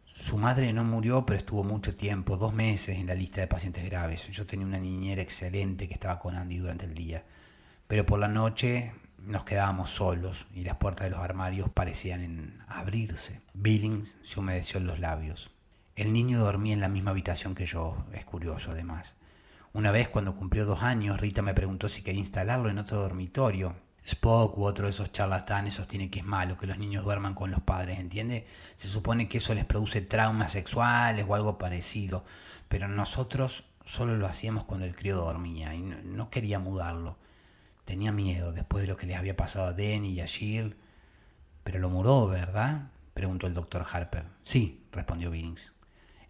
Su 0.06 0.38
madre 0.38 0.72
no 0.72 0.82
murió, 0.82 1.26
pero 1.26 1.38
estuvo 1.38 1.62
mucho 1.62 1.94
tiempo, 1.94 2.38
dos 2.38 2.54
meses 2.54 2.98
en 2.98 3.06
la 3.06 3.14
lista 3.14 3.40
de 3.42 3.46
pacientes 3.46 3.84
graves. 3.84 4.26
Yo 4.28 4.46
tenía 4.46 4.66
una 4.66 4.78
niñera 4.78 5.22
excelente 5.22 5.86
que 5.86 5.94
estaba 5.94 6.18
con 6.18 6.34
Andy 6.34 6.56
durante 6.56 6.86
el 6.86 6.94
día, 6.94 7.24
pero 7.86 8.06
por 8.06 8.18
la 8.18 8.28
noche 8.28 8.94
nos 9.18 9.44
quedábamos 9.44 9.90
solos 9.90 10.46
y 10.54 10.64
las 10.64 10.78
puertas 10.78 11.04
de 11.04 11.10
los 11.10 11.20
armarios 11.20 11.68
parecían 11.68 12.64
abrirse. 12.66 13.42
Billings 13.52 14.16
se 14.22 14.40
humedeció 14.40 14.80
en 14.80 14.86
los 14.86 14.98
labios. 14.98 15.50
El 15.98 16.12
niño 16.12 16.38
dormía 16.38 16.74
en 16.74 16.80
la 16.80 16.88
misma 16.88 17.10
habitación 17.10 17.56
que 17.56 17.66
yo, 17.66 17.96
es 18.12 18.24
curioso 18.24 18.70
además. 18.70 19.16
Una 19.72 19.90
vez 19.90 20.08
cuando 20.08 20.36
cumplió 20.36 20.64
dos 20.64 20.84
años, 20.84 21.20
Rita 21.20 21.42
me 21.42 21.54
preguntó 21.54 21.88
si 21.88 22.02
quería 22.02 22.20
instalarlo 22.20 22.70
en 22.70 22.78
otro 22.78 23.00
dormitorio, 23.00 23.74
Spock 24.04 24.56
u 24.56 24.64
otro 24.64 24.84
de 24.84 24.92
esos 24.92 25.10
charlatanes 25.10 25.74
sostiene 25.74 26.08
que 26.08 26.20
es 26.20 26.24
malo 26.24 26.56
que 26.56 26.68
los 26.68 26.78
niños 26.78 27.02
duerman 27.02 27.34
con 27.34 27.50
los 27.50 27.62
padres, 27.62 27.98
¿entiende? 27.98 28.46
Se 28.76 28.86
supone 28.86 29.28
que 29.28 29.38
eso 29.38 29.54
les 29.54 29.64
produce 29.64 30.00
traumas 30.00 30.52
sexuales 30.52 31.26
o 31.28 31.34
algo 31.34 31.58
parecido, 31.58 32.24
pero 32.68 32.86
nosotros 32.86 33.64
solo 33.84 34.16
lo 34.16 34.28
hacíamos 34.28 34.66
cuando 34.66 34.86
el 34.86 34.94
crío 34.94 35.16
dormía 35.16 35.74
y 35.74 35.80
no, 35.80 36.30
quería 36.30 36.60
mudarlo. 36.60 37.18
Tenía 37.84 38.12
miedo 38.12 38.52
después 38.52 38.82
de 38.82 38.86
lo 38.86 38.96
que 38.96 39.06
les 39.06 39.16
había 39.16 39.36
pasado 39.36 39.66
a 39.66 39.72
Denny 39.72 40.10
y 40.10 40.20
a 40.20 40.28
Jill. 40.28 40.76
Pero 41.64 41.80
lo 41.80 41.88
mudó, 41.88 42.28
¿verdad? 42.28 42.92
preguntó 43.14 43.48
el 43.48 43.54
doctor 43.54 43.84
Harper. 43.90 44.26
Sí, 44.44 44.86
respondió 44.92 45.32
Billings. 45.32 45.72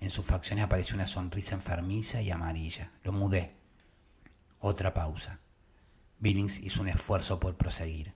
En 0.00 0.10
sus 0.10 0.24
facciones 0.26 0.64
apareció 0.64 0.94
una 0.94 1.06
sonrisa 1.06 1.54
enfermiza 1.54 2.22
y 2.22 2.30
amarilla. 2.30 2.92
Lo 3.02 3.12
mudé. 3.12 3.56
Otra 4.60 4.94
pausa. 4.94 5.40
Billings 6.18 6.60
hizo 6.60 6.82
un 6.82 6.88
esfuerzo 6.88 7.40
por 7.40 7.56
proseguir. 7.56 8.14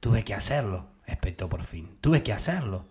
Tuve 0.00 0.24
que 0.24 0.34
hacerlo, 0.34 0.88
espetó 1.06 1.48
por 1.48 1.64
fin. 1.64 1.96
Tuve 2.00 2.22
que 2.22 2.32
hacerlo. 2.32 2.86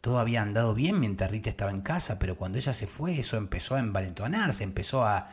Todo 0.00 0.18
había 0.18 0.42
andado 0.42 0.74
bien 0.74 1.00
mientras 1.00 1.30
Rita 1.30 1.50
estaba 1.50 1.70
en 1.70 1.80
casa, 1.80 2.18
pero 2.18 2.36
cuando 2.36 2.58
ella 2.58 2.74
se 2.74 2.86
fue, 2.86 3.18
eso 3.18 3.36
empezó 3.36 3.74
a 3.74 3.80
envalentonarse, 3.80 4.64
empezó 4.64 5.04
a... 5.04 5.30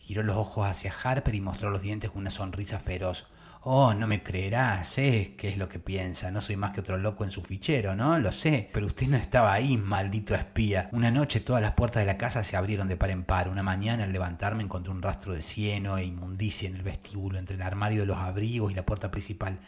Giró 0.00 0.22
los 0.22 0.36
ojos 0.36 0.66
hacia 0.68 0.94
Harper 1.02 1.34
y 1.34 1.40
mostró 1.40 1.70
los 1.70 1.82
dientes 1.82 2.10
con 2.10 2.20
una 2.20 2.30
sonrisa 2.30 2.78
feroz. 2.78 3.26
Oh, 3.70 3.92
no 3.92 4.06
me 4.06 4.22
creerá, 4.22 4.82
sé 4.82 5.34
qué 5.36 5.50
es 5.50 5.58
lo 5.58 5.68
que 5.68 5.78
piensa, 5.78 6.30
no 6.30 6.40
soy 6.40 6.56
más 6.56 6.72
que 6.72 6.80
otro 6.80 6.96
loco 6.96 7.22
en 7.24 7.30
su 7.30 7.42
fichero, 7.42 7.94
¿no? 7.94 8.18
Lo 8.18 8.32
sé, 8.32 8.70
pero 8.72 8.86
usted 8.86 9.08
no 9.08 9.18
estaba 9.18 9.52
ahí, 9.52 9.76
maldito 9.76 10.34
espía. 10.34 10.88
Una 10.92 11.10
noche 11.10 11.40
todas 11.40 11.60
las 11.60 11.74
puertas 11.74 12.00
de 12.00 12.06
la 12.06 12.16
casa 12.16 12.42
se 12.44 12.56
abrieron 12.56 12.88
de 12.88 12.96
par 12.96 13.10
en 13.10 13.24
par. 13.24 13.46
Una 13.46 13.62
mañana 13.62 14.04
al 14.04 14.12
levantarme 14.14 14.62
encontré 14.62 14.90
un 14.90 15.02
rastro 15.02 15.34
de 15.34 15.42
cieno 15.42 15.98
e 15.98 16.04
inmundicia 16.04 16.66
en 16.66 16.76
el 16.76 16.82
vestíbulo, 16.82 17.36
entre 17.38 17.56
el 17.56 17.62
armario 17.62 18.00
de 18.00 18.06
los 18.06 18.16
abrigos 18.16 18.72
y 18.72 18.74
la 18.74 18.86
puerta 18.86 19.10
principal. 19.10 19.58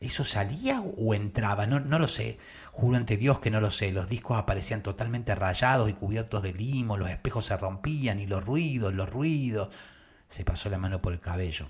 ¿Eso 0.00 0.24
salía 0.24 0.80
o 0.80 1.12
entraba? 1.12 1.66
No, 1.66 1.78
no 1.78 1.98
lo 1.98 2.08
sé. 2.08 2.38
Juro 2.72 2.96
ante 2.96 3.18
Dios 3.18 3.38
que 3.38 3.50
no 3.50 3.60
lo 3.60 3.70
sé. 3.70 3.92
Los 3.92 4.08
discos 4.08 4.38
aparecían 4.38 4.82
totalmente 4.82 5.34
rayados 5.34 5.90
y 5.90 5.92
cubiertos 5.92 6.42
de 6.42 6.54
limo, 6.54 6.96
los 6.96 7.10
espejos 7.10 7.44
se 7.44 7.56
rompían 7.58 8.18
y 8.18 8.26
los 8.26 8.42
ruidos, 8.42 8.94
los 8.94 9.10
ruidos. 9.10 9.68
Se 10.26 10.42
pasó 10.42 10.70
la 10.70 10.78
mano 10.78 11.02
por 11.02 11.12
el 11.12 11.20
cabello. 11.20 11.68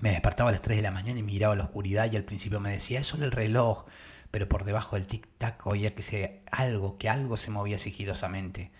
Me 0.00 0.10
despertaba 0.10 0.50
a 0.50 0.52
las 0.52 0.62
3 0.62 0.76
de 0.76 0.82
la 0.82 0.90
mañana 0.90 1.18
y 1.18 1.24
miraba 1.24 1.56
la 1.56 1.64
oscuridad 1.64 2.10
y 2.10 2.16
al 2.16 2.24
principio 2.24 2.60
me 2.60 2.70
decía, 2.70 3.00
es 3.00 3.06
solo 3.06 3.24
el 3.24 3.32
reloj, 3.32 3.84
pero 4.30 4.48
por 4.48 4.64
debajo 4.64 4.96
del 4.96 5.08
tic-tac 5.08 5.56
oía 5.64 5.94
que 5.94 6.02
se, 6.02 6.42
algo, 6.50 6.98
que 6.98 7.08
algo 7.08 7.36
se 7.36 7.50
movía 7.50 7.78
sigilosamente, 7.78 8.70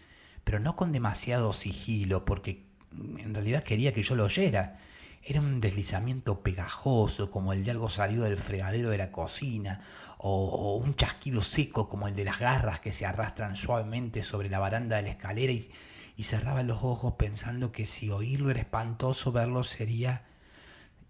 pero 0.45 0.61
no 0.61 0.77
con 0.77 0.93
demasiado 0.93 1.53
sigilo, 1.53 2.25
porque 2.25 2.67
en 2.93 3.35
realidad 3.35 3.65
quería 3.65 3.93
que 3.93 4.03
yo 4.03 4.15
lo 4.15 4.25
oyera. 4.25 4.79
Era 5.25 5.41
un 5.41 5.61
deslizamiento 5.61 6.41
pegajoso, 6.43 7.31
como 7.31 7.53
el 7.53 7.65
de 7.65 7.73
algo 7.73 7.91
salido 7.91 8.25
del 8.25 8.39
fregadero 8.39 8.91
de 8.91 8.99
la 8.99 9.11
cocina, 9.11 9.83
o, 10.19 10.77
un 10.77 10.95
chasquido 10.95 11.43
seco, 11.43 11.89
como 11.89 12.09
el 12.09 12.15
de 12.15 12.25
las 12.25 12.39
garras 12.39 12.81
que 12.81 12.93
se 12.93 13.05
arrastran 13.05 13.57
suavemente 13.57 14.23
sobre 14.23 14.49
la 14.49 14.59
baranda 14.59 14.97
de 14.97 15.03
la 15.03 15.11
escalera, 15.11 15.53
y 15.53 16.23
cerraba 16.23 16.63
los 16.63 16.83
ojos 16.83 17.15
pensando 17.15 17.73
que 17.73 17.85
si 17.85 18.11
oírlo 18.11 18.51
era 18.51 18.61
espantoso, 18.61 19.33
verlo 19.33 19.65
sería 19.65 20.28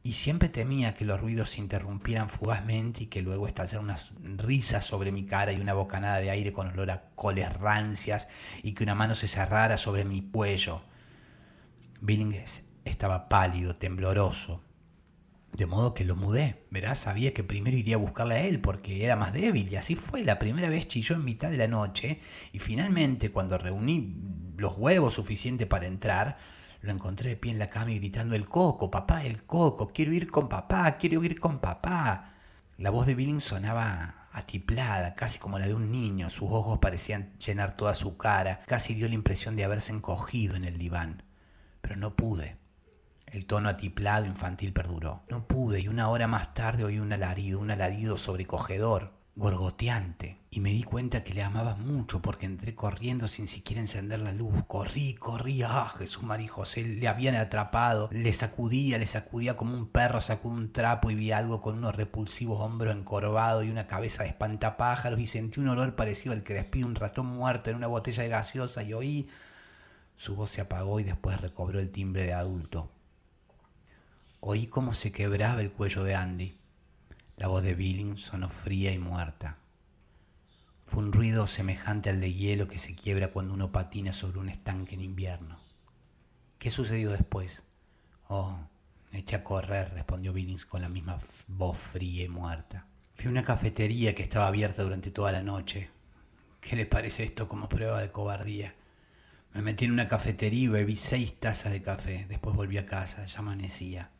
y 0.08 0.14
siempre 0.14 0.48
temía 0.48 0.94
que 0.94 1.04
los 1.04 1.20
ruidos 1.20 1.50
se 1.50 1.60
interrumpieran 1.60 2.30
fugazmente 2.30 3.02
y 3.02 3.06
que 3.08 3.20
luego 3.20 3.46
estallaran 3.46 3.84
unas 3.84 4.10
risas 4.22 4.86
sobre 4.86 5.12
mi 5.12 5.26
cara 5.26 5.52
y 5.52 5.60
una 5.60 5.74
bocanada 5.74 6.18
de 6.18 6.30
aire 6.30 6.50
con 6.50 6.68
olor 6.68 6.90
a 6.90 7.10
coles 7.14 7.52
rancias 7.52 8.26
y 8.62 8.72
que 8.72 8.84
una 8.84 8.94
mano 8.94 9.14
se 9.14 9.28
cerrara 9.28 9.76
sobre 9.76 10.06
mi 10.06 10.22
cuello. 10.22 10.80
Billings 12.00 12.62
estaba 12.86 13.28
pálido, 13.28 13.74
tembloroso. 13.74 14.62
De 15.52 15.66
modo 15.66 15.92
que 15.92 16.06
lo 16.06 16.16
mudé, 16.16 16.64
verás, 16.70 17.00
sabía 17.00 17.34
que 17.34 17.44
primero 17.44 17.76
iría 17.76 17.96
a 17.96 17.98
buscarle 17.98 18.36
a 18.36 18.44
él 18.46 18.60
porque 18.60 19.04
era 19.04 19.14
más 19.14 19.34
débil 19.34 19.68
y 19.70 19.76
así 19.76 19.94
fue. 19.94 20.24
La 20.24 20.38
primera 20.38 20.70
vez 20.70 20.88
chilló 20.88 21.16
en 21.16 21.24
mitad 21.26 21.50
de 21.50 21.58
la 21.58 21.68
noche 21.68 22.20
y 22.52 22.60
finalmente 22.60 23.30
cuando 23.30 23.58
reuní 23.58 24.16
los 24.56 24.78
huevos 24.78 25.12
suficientes 25.12 25.66
para 25.66 25.86
entrar, 25.86 26.38
lo 26.80 26.92
encontré 26.92 27.30
de 27.30 27.36
pie 27.36 27.52
en 27.52 27.58
la 27.58 27.70
cama 27.70 27.92
y 27.92 27.98
gritando, 27.98 28.34
el 28.34 28.48
coco, 28.48 28.90
papá, 28.90 29.24
el 29.24 29.44
coco, 29.44 29.88
quiero 29.92 30.12
ir 30.12 30.30
con 30.30 30.48
papá, 30.48 30.96
quiero 30.96 31.22
ir 31.24 31.38
con 31.40 31.58
papá. 31.58 32.34
La 32.76 32.90
voz 32.90 33.06
de 33.06 33.14
Billing 33.14 33.40
sonaba 33.40 34.28
atiplada, 34.32 35.14
casi 35.14 35.38
como 35.38 35.58
la 35.58 35.66
de 35.66 35.74
un 35.74 35.90
niño, 35.90 36.30
sus 36.30 36.50
ojos 36.50 36.78
parecían 36.78 37.36
llenar 37.38 37.76
toda 37.76 37.94
su 37.94 38.16
cara, 38.16 38.60
casi 38.66 38.94
dio 38.94 39.08
la 39.08 39.14
impresión 39.14 39.56
de 39.56 39.64
haberse 39.64 39.92
encogido 39.92 40.54
en 40.54 40.64
el 40.64 40.78
diván. 40.78 41.24
Pero 41.80 41.96
no 41.96 42.14
pude. 42.14 42.56
El 43.26 43.46
tono 43.46 43.68
atiplado 43.68 44.26
infantil 44.26 44.72
perduró. 44.72 45.24
No 45.28 45.46
pude 45.46 45.80
y 45.80 45.88
una 45.88 46.08
hora 46.08 46.28
más 46.28 46.54
tarde 46.54 46.84
oí 46.84 46.98
un 46.98 47.12
alarido, 47.12 47.58
un 47.58 47.70
alarido 47.70 48.16
sobrecogedor 48.16 49.17
gorgoteante 49.38 50.36
y 50.50 50.58
me 50.58 50.70
di 50.70 50.82
cuenta 50.82 51.22
que 51.22 51.32
le 51.32 51.44
amaba 51.44 51.76
mucho 51.76 52.20
porque 52.20 52.44
entré 52.44 52.74
corriendo 52.74 53.28
sin 53.28 53.46
siquiera 53.46 53.80
encender 53.80 54.18
la 54.18 54.32
luz. 54.32 54.52
Corrí, 54.66 55.14
corrí, 55.14 55.62
ah, 55.62 55.92
Jesús 55.96 56.24
María 56.24 56.48
José, 56.48 56.82
le 56.82 57.06
habían 57.06 57.36
atrapado, 57.36 58.08
le 58.10 58.32
sacudía, 58.32 58.98
le 58.98 59.06
sacudía 59.06 59.56
como 59.56 59.74
un 59.74 59.86
perro 59.86 60.20
sacude 60.20 60.54
un 60.54 60.72
trapo 60.72 61.12
y 61.12 61.14
vi 61.14 61.30
algo 61.30 61.62
con 61.62 61.78
unos 61.78 61.94
repulsivos 61.94 62.60
hombros 62.60 62.96
encorvados 62.96 63.64
y 63.64 63.70
una 63.70 63.86
cabeza 63.86 64.24
de 64.24 64.30
espantapájaros 64.30 65.20
y 65.20 65.28
sentí 65.28 65.60
un 65.60 65.68
olor 65.68 65.94
parecido 65.94 66.32
al 66.32 66.42
que 66.42 66.54
despide 66.54 66.84
un 66.84 66.96
ratón 66.96 67.26
muerto 67.26 67.70
en 67.70 67.76
una 67.76 67.86
botella 67.86 68.24
de 68.24 68.28
gaseosa 68.28 68.82
y 68.82 68.92
oí... 68.92 69.28
Su 70.16 70.34
voz 70.34 70.50
se 70.50 70.60
apagó 70.60 70.98
y 70.98 71.04
después 71.04 71.40
recobró 71.40 71.78
el 71.78 71.90
timbre 71.90 72.24
de 72.24 72.32
adulto. 72.32 72.90
Oí 74.40 74.66
cómo 74.66 74.92
se 74.92 75.12
quebraba 75.12 75.60
el 75.60 75.70
cuello 75.70 76.02
de 76.02 76.16
Andy. 76.16 76.57
La 77.38 77.46
voz 77.46 77.62
de 77.62 77.74
Billing 77.74 78.18
sonó 78.18 78.48
fría 78.48 78.92
y 78.92 78.98
muerta. 78.98 79.58
Fue 80.82 81.04
un 81.04 81.12
ruido 81.12 81.46
semejante 81.46 82.10
al 82.10 82.20
de 82.20 82.34
hielo 82.34 82.66
que 82.66 82.78
se 82.78 82.96
quiebra 82.96 83.30
cuando 83.30 83.54
uno 83.54 83.70
patina 83.70 84.12
sobre 84.12 84.40
un 84.40 84.48
estanque 84.48 84.96
en 84.96 85.02
invierno. 85.02 85.56
¿Qué 86.58 86.68
sucedió 86.70 87.12
después? 87.12 87.62
Oh, 88.26 88.58
eché 89.12 89.36
a 89.36 89.44
correr, 89.44 89.94
respondió 89.94 90.32
Billings 90.32 90.66
con 90.66 90.82
la 90.82 90.88
misma 90.88 91.16
voz 91.46 91.78
fría 91.78 92.24
y 92.24 92.28
muerta. 92.28 92.88
Fui 93.12 93.26
a 93.26 93.30
una 93.30 93.44
cafetería 93.44 94.16
que 94.16 94.24
estaba 94.24 94.48
abierta 94.48 94.82
durante 94.82 95.12
toda 95.12 95.30
la 95.30 95.44
noche. 95.44 95.90
¿Qué 96.60 96.74
le 96.74 96.86
parece 96.86 97.22
esto 97.22 97.48
como 97.48 97.68
prueba 97.68 98.00
de 98.00 98.10
cobardía? 98.10 98.74
Me 99.54 99.62
metí 99.62 99.84
en 99.84 99.92
una 99.92 100.08
cafetería 100.08 100.64
y 100.64 100.68
bebí 100.68 100.96
seis 100.96 101.38
tazas 101.38 101.70
de 101.70 101.82
café. 101.82 102.26
Después 102.28 102.56
volví 102.56 102.78
a 102.78 102.86
casa, 102.86 103.24
ya 103.26 103.38
amanecía. 103.38 104.10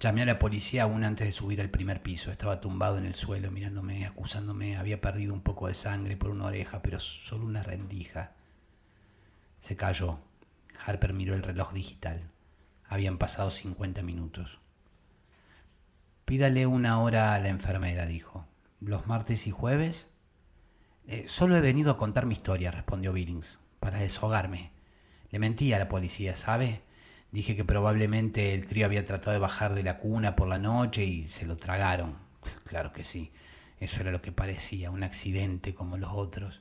Llamé 0.00 0.22
a 0.22 0.26
la 0.26 0.38
policía 0.38 0.82
aún 0.82 1.04
antes 1.04 1.26
de 1.26 1.32
subir 1.32 1.60
al 1.60 1.70
primer 1.70 2.02
piso. 2.02 2.30
Estaba 2.30 2.60
tumbado 2.60 2.98
en 2.98 3.06
el 3.06 3.14
suelo 3.14 3.50
mirándome, 3.50 4.06
acusándome. 4.06 4.76
Había 4.76 5.00
perdido 5.00 5.32
un 5.32 5.40
poco 5.40 5.68
de 5.68 5.74
sangre 5.74 6.16
por 6.16 6.30
una 6.30 6.46
oreja, 6.46 6.82
pero 6.82 7.00
solo 7.00 7.46
una 7.46 7.62
rendija. 7.62 8.32
Se 9.62 9.76
cayó. 9.76 10.18
Harper 10.84 11.14
miró 11.14 11.34
el 11.34 11.42
reloj 11.42 11.72
digital. 11.72 12.30
Habían 12.86 13.16
pasado 13.16 13.50
50 13.50 14.02
minutos. 14.02 14.58
Pídale 16.24 16.66
una 16.66 17.00
hora 17.00 17.34
a 17.34 17.38
la 17.38 17.48
enfermera, 17.48 18.06
dijo. 18.06 18.46
¿Los 18.80 19.06
martes 19.06 19.46
y 19.46 19.50
jueves? 19.50 20.10
Eh, 21.06 21.24
solo 21.28 21.56
he 21.56 21.60
venido 21.60 21.90
a 21.92 21.98
contar 21.98 22.26
mi 22.26 22.34
historia, 22.34 22.70
respondió 22.70 23.12
Billings, 23.12 23.58
para 23.80 23.98
deshogarme. 23.98 24.72
Le 25.30 25.38
mentí 25.38 25.72
a 25.72 25.78
la 25.78 25.88
policía, 25.88 26.36
¿sabe? 26.36 26.82
Dije 27.34 27.56
que 27.56 27.64
probablemente 27.64 28.54
el 28.54 28.64
crío 28.64 28.86
había 28.86 29.04
tratado 29.04 29.32
de 29.32 29.40
bajar 29.40 29.74
de 29.74 29.82
la 29.82 29.98
cuna 29.98 30.36
por 30.36 30.46
la 30.46 30.60
noche 30.60 31.04
y 31.04 31.26
se 31.26 31.46
lo 31.46 31.56
tragaron. 31.56 32.16
Claro 32.64 32.92
que 32.92 33.02
sí, 33.02 33.32
eso 33.80 34.00
era 34.02 34.12
lo 34.12 34.22
que 34.22 34.30
parecía, 34.30 34.92
un 34.92 35.02
accidente 35.02 35.74
como 35.74 35.96
los 35.96 36.12
otros. 36.12 36.60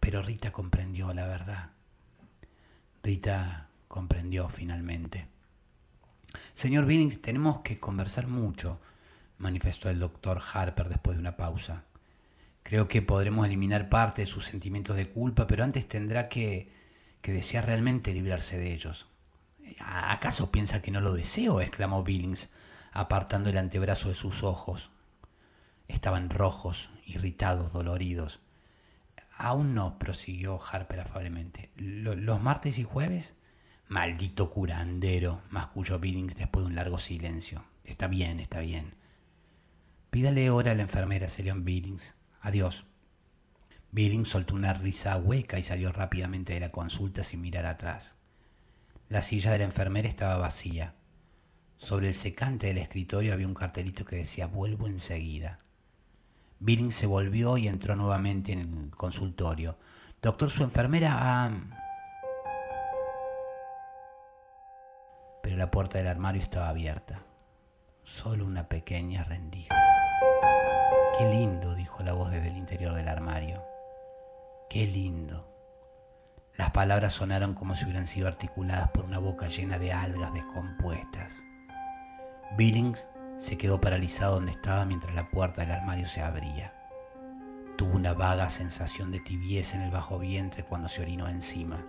Pero 0.00 0.22
Rita 0.22 0.52
comprendió 0.52 1.12
la 1.12 1.26
verdad. 1.26 1.72
Rita 3.02 3.68
comprendió 3.86 4.48
finalmente. 4.48 5.26
Señor 6.54 6.86
Billings, 6.86 7.20
tenemos 7.20 7.60
que 7.60 7.78
conversar 7.78 8.26
mucho, 8.26 8.80
manifestó 9.36 9.90
el 9.90 9.98
doctor 9.98 10.40
Harper 10.54 10.88
después 10.88 11.18
de 11.18 11.20
una 11.20 11.36
pausa. 11.36 11.84
Creo 12.62 12.88
que 12.88 13.02
podremos 13.02 13.44
eliminar 13.44 13.90
parte 13.90 14.22
de 14.22 14.26
sus 14.26 14.46
sentimientos 14.46 14.96
de 14.96 15.10
culpa, 15.10 15.46
pero 15.46 15.62
antes 15.62 15.86
tendrá 15.86 16.30
que, 16.30 16.72
que 17.20 17.32
desear 17.34 17.66
realmente 17.66 18.14
librarse 18.14 18.56
de 18.56 18.72
ellos. 18.72 19.08
¿Acaso 19.80 20.50
piensa 20.50 20.82
que 20.82 20.90
no 20.90 21.00
lo 21.00 21.14
deseo? 21.14 21.60
exclamó 21.60 22.02
Billings, 22.02 22.50
apartando 22.92 23.50
el 23.50 23.58
antebrazo 23.58 24.08
de 24.08 24.14
sus 24.14 24.42
ojos. 24.42 24.90
Estaban 25.88 26.30
rojos, 26.30 26.90
irritados, 27.04 27.72
doloridos. 27.72 28.40
Aún 29.36 29.74
no, 29.74 29.98
prosiguió 29.98 30.58
Harper 30.70 31.00
afablemente. 31.00 31.70
¿Los 31.76 32.40
martes 32.40 32.78
y 32.78 32.84
jueves? 32.84 33.34
Maldito 33.88 34.50
curandero, 34.50 35.42
masculló 35.50 35.98
Billings 35.98 36.36
después 36.36 36.64
de 36.64 36.68
un 36.68 36.76
largo 36.76 36.98
silencio. 36.98 37.64
Está 37.84 38.06
bien, 38.06 38.40
está 38.40 38.60
bien. 38.60 38.94
Pídale 40.10 40.48
hora 40.50 40.72
a 40.72 40.74
la 40.74 40.82
enfermera, 40.82 41.26
Leon 41.38 41.64
Billings. 41.64 42.16
Adiós. 42.40 42.84
Billings 43.90 44.28
soltó 44.28 44.54
una 44.54 44.72
risa 44.72 45.16
hueca 45.16 45.58
y 45.58 45.62
salió 45.62 45.92
rápidamente 45.92 46.54
de 46.54 46.60
la 46.60 46.70
consulta 46.70 47.24
sin 47.24 47.40
mirar 47.42 47.66
atrás. 47.66 48.16
La 49.14 49.22
silla 49.22 49.52
de 49.52 49.58
la 49.58 49.64
enfermera 49.64 50.08
estaba 50.08 50.38
vacía. 50.38 50.96
Sobre 51.76 52.08
el 52.08 52.14
secante 52.14 52.66
del 52.66 52.78
escritorio 52.78 53.32
había 53.32 53.46
un 53.46 53.54
cartelito 53.54 54.04
que 54.04 54.16
decía 54.16 54.48
vuelvo 54.48 54.88
enseguida. 54.88 55.60
Billing 56.58 56.90
se 56.90 57.06
volvió 57.06 57.56
y 57.56 57.68
entró 57.68 57.94
nuevamente 57.94 58.50
en 58.50 58.58
el 58.58 58.90
consultorio. 58.90 59.78
Doctor, 60.20 60.50
su 60.50 60.64
enfermera. 60.64 61.48
Pero 65.44 65.56
la 65.58 65.70
puerta 65.70 65.98
del 65.98 66.08
armario 66.08 66.42
estaba 66.42 66.68
abierta. 66.68 67.22
Solo 68.02 68.44
una 68.44 68.66
pequeña 68.66 69.22
rendija. 69.22 69.76
Qué 71.16 71.24
lindo, 71.26 71.76
dijo 71.76 72.02
la 72.02 72.14
voz 72.14 72.32
desde 72.32 72.48
el 72.48 72.56
interior 72.56 72.92
del 72.94 73.06
armario. 73.06 73.62
Qué 74.68 74.88
lindo. 74.88 75.53
Las 76.56 76.70
palabras 76.70 77.14
sonaron 77.14 77.54
como 77.54 77.74
si 77.74 77.84
hubieran 77.84 78.06
sido 78.06 78.28
articuladas 78.28 78.90
por 78.90 79.04
una 79.04 79.18
boca 79.18 79.48
llena 79.48 79.78
de 79.78 79.92
algas 79.92 80.32
descompuestas. 80.32 81.44
Billings 82.56 83.08
se 83.38 83.58
quedó 83.58 83.80
paralizado 83.80 84.36
donde 84.36 84.52
estaba 84.52 84.84
mientras 84.84 85.14
la 85.14 85.30
puerta 85.30 85.62
del 85.62 85.72
armario 85.72 86.06
se 86.06 86.22
abría. 86.22 86.72
Tuvo 87.76 87.96
una 87.96 88.12
vaga 88.12 88.50
sensación 88.50 89.10
de 89.10 89.18
tibieza 89.18 89.76
en 89.76 89.82
el 89.82 89.90
bajo 89.90 90.20
vientre 90.20 90.64
cuando 90.64 90.88
se 90.88 91.02
orinó 91.02 91.28
encima. 91.28 91.84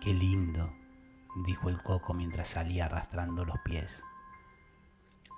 Qué 0.00 0.14
lindo, 0.14 0.72
dijo 1.44 1.68
el 1.68 1.82
coco 1.82 2.14
mientras 2.14 2.46
salía 2.48 2.84
arrastrando 2.84 3.44
los 3.44 3.58
pies. 3.64 4.04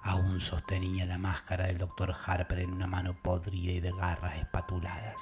aún 0.02 0.40
sostenía 0.40 1.06
la 1.06 1.18
máscara 1.18 1.66
del 1.66 1.78
doctor 1.78 2.14
Harper 2.26 2.60
en 2.60 2.72
una 2.72 2.86
mano 2.86 3.14
podrida 3.22 3.72
y 3.72 3.80
de 3.80 3.92
garras 3.92 4.36
espatuladas. 4.36 5.16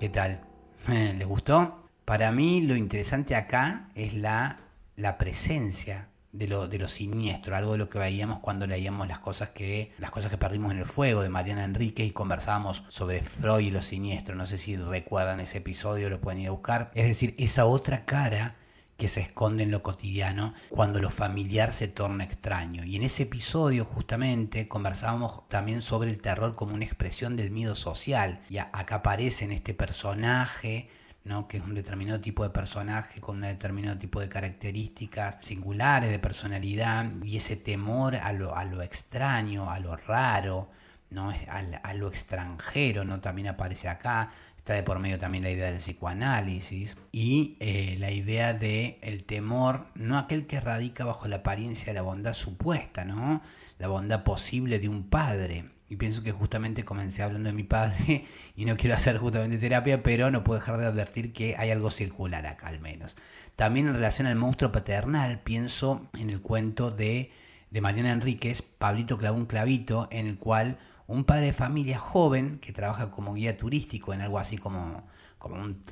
Qué 0.00 0.08
tal? 0.08 0.40
¿Les 0.88 1.26
gustó? 1.26 1.84
Para 2.04 2.32
mí 2.32 2.62
lo 2.62 2.74
interesante 2.74 3.36
acá 3.36 3.90
es 3.94 4.14
la, 4.14 4.58
la 4.96 5.18
presencia 5.18 6.08
de 6.32 6.48
lo, 6.48 6.68
de 6.68 6.88
siniestro, 6.88 7.54
algo 7.54 7.72
de 7.72 7.78
lo 7.78 7.90
que 7.90 7.98
veíamos 7.98 8.38
cuando 8.38 8.66
leíamos 8.66 9.06
las 9.08 9.18
cosas 9.18 9.50
que 9.50 9.92
las 9.98 10.10
cosas 10.10 10.30
que 10.30 10.38
perdimos 10.38 10.72
en 10.72 10.78
el 10.78 10.86
fuego 10.86 11.22
de 11.22 11.28
Mariana 11.28 11.64
Enríquez 11.64 12.06
y 12.06 12.12
conversábamos 12.12 12.84
sobre 12.88 13.22
Freud 13.22 13.66
y 13.66 13.70
lo 13.70 13.82
siniestro. 13.82 14.34
No 14.34 14.46
sé 14.46 14.56
si 14.58 14.76
recuerdan 14.76 15.38
ese 15.38 15.58
episodio, 15.58 16.08
lo 16.08 16.20
pueden 16.20 16.40
ir 16.40 16.48
a 16.48 16.52
buscar. 16.52 16.90
Es 16.94 17.04
decir, 17.04 17.34
esa 17.38 17.66
otra 17.66 18.04
cara 18.06 18.56
que 19.00 19.08
se 19.08 19.22
esconde 19.22 19.62
en 19.62 19.70
lo 19.70 19.82
cotidiano 19.82 20.52
cuando 20.68 21.00
lo 21.00 21.08
familiar 21.08 21.72
se 21.72 21.88
torna 21.88 22.22
extraño. 22.22 22.84
Y 22.84 22.96
en 22.96 23.02
ese 23.02 23.22
episodio 23.22 23.86
justamente 23.86 24.68
conversábamos 24.68 25.48
también 25.48 25.80
sobre 25.80 26.10
el 26.10 26.20
terror 26.20 26.54
como 26.54 26.74
una 26.74 26.84
expresión 26.84 27.34
del 27.34 27.50
miedo 27.50 27.74
social. 27.74 28.42
Y 28.50 28.58
acá 28.58 28.96
aparece 28.96 29.46
en 29.46 29.52
este 29.52 29.72
personaje 29.72 30.90
¿no? 31.24 31.48
que 31.48 31.56
es 31.56 31.64
un 31.64 31.74
determinado 31.74 32.20
tipo 32.20 32.42
de 32.42 32.50
personaje 32.50 33.22
con 33.22 33.36
un 33.36 33.42
determinado 33.42 33.96
tipo 33.96 34.20
de 34.20 34.28
características 34.28 35.38
singulares 35.40 36.10
de 36.10 36.18
personalidad 36.18 37.06
y 37.22 37.38
ese 37.38 37.56
temor 37.56 38.16
a 38.16 38.34
lo, 38.34 38.54
a 38.54 38.66
lo 38.66 38.82
extraño, 38.82 39.70
a 39.70 39.80
lo 39.80 39.96
raro, 39.96 40.68
¿no? 41.08 41.32
a, 41.48 41.94
lo 41.94 42.06
extranjero, 42.08 43.04
¿no? 43.06 43.18
también 43.22 43.48
aparece 43.48 43.88
acá. 43.88 44.30
De 44.74 44.82
por 44.82 44.98
medio 44.98 45.18
también 45.18 45.44
la 45.44 45.50
idea 45.50 45.66
del 45.66 45.78
psicoanálisis 45.78 46.96
y 47.12 47.56
eh, 47.60 47.96
la 47.98 48.10
idea 48.10 48.54
de 48.54 48.98
el 49.02 49.24
temor, 49.24 49.86
no 49.94 50.18
aquel 50.18 50.46
que 50.46 50.60
radica 50.60 51.04
bajo 51.04 51.28
la 51.28 51.36
apariencia 51.36 51.86
de 51.86 51.94
la 51.94 52.02
bondad 52.02 52.34
supuesta, 52.34 53.04
¿no? 53.04 53.42
la 53.80 53.88
bondad 53.88 54.22
posible 54.22 54.78
de 54.78 54.88
un 54.88 55.08
padre, 55.08 55.64
y 55.88 55.96
pienso 55.96 56.22
que 56.22 56.30
justamente 56.30 56.84
comencé 56.84 57.22
hablando 57.22 57.48
de 57.48 57.54
mi 57.54 57.64
padre 57.64 58.24
y 58.56 58.64
no 58.64 58.76
quiero 58.76 58.94
hacer 58.94 59.18
justamente 59.18 59.58
terapia, 59.58 60.04
pero 60.04 60.30
no 60.30 60.44
puedo 60.44 60.60
dejar 60.60 60.78
de 60.78 60.86
advertir 60.86 61.32
que 61.32 61.56
hay 61.58 61.70
algo 61.70 61.90
circular 61.90 62.46
acá 62.46 62.68
al 62.68 62.78
menos. 62.78 63.16
También 63.56 63.88
en 63.88 63.94
relación 63.94 64.28
al 64.28 64.36
monstruo 64.36 64.70
paternal, 64.70 65.40
pienso 65.40 66.08
en 66.16 66.30
el 66.30 66.42
cuento 66.42 66.92
de, 66.92 67.32
de 67.70 67.80
Mariana 67.80 68.12
Enríquez, 68.12 68.62
Pablito 68.62 69.18
clavó 69.18 69.36
un 69.36 69.46
clavito, 69.46 70.06
en 70.12 70.28
el 70.28 70.38
cual 70.38 70.78
un 71.10 71.24
padre 71.24 71.46
de 71.46 71.52
familia 71.52 71.98
joven 71.98 72.58
que 72.58 72.72
trabaja 72.72 73.10
como 73.10 73.34
guía 73.34 73.56
turístico 73.56 74.14
en 74.14 74.20
algo 74.20 74.38
así 74.38 74.56
como, 74.58 75.04
como 75.38 75.56
un, 75.56 75.84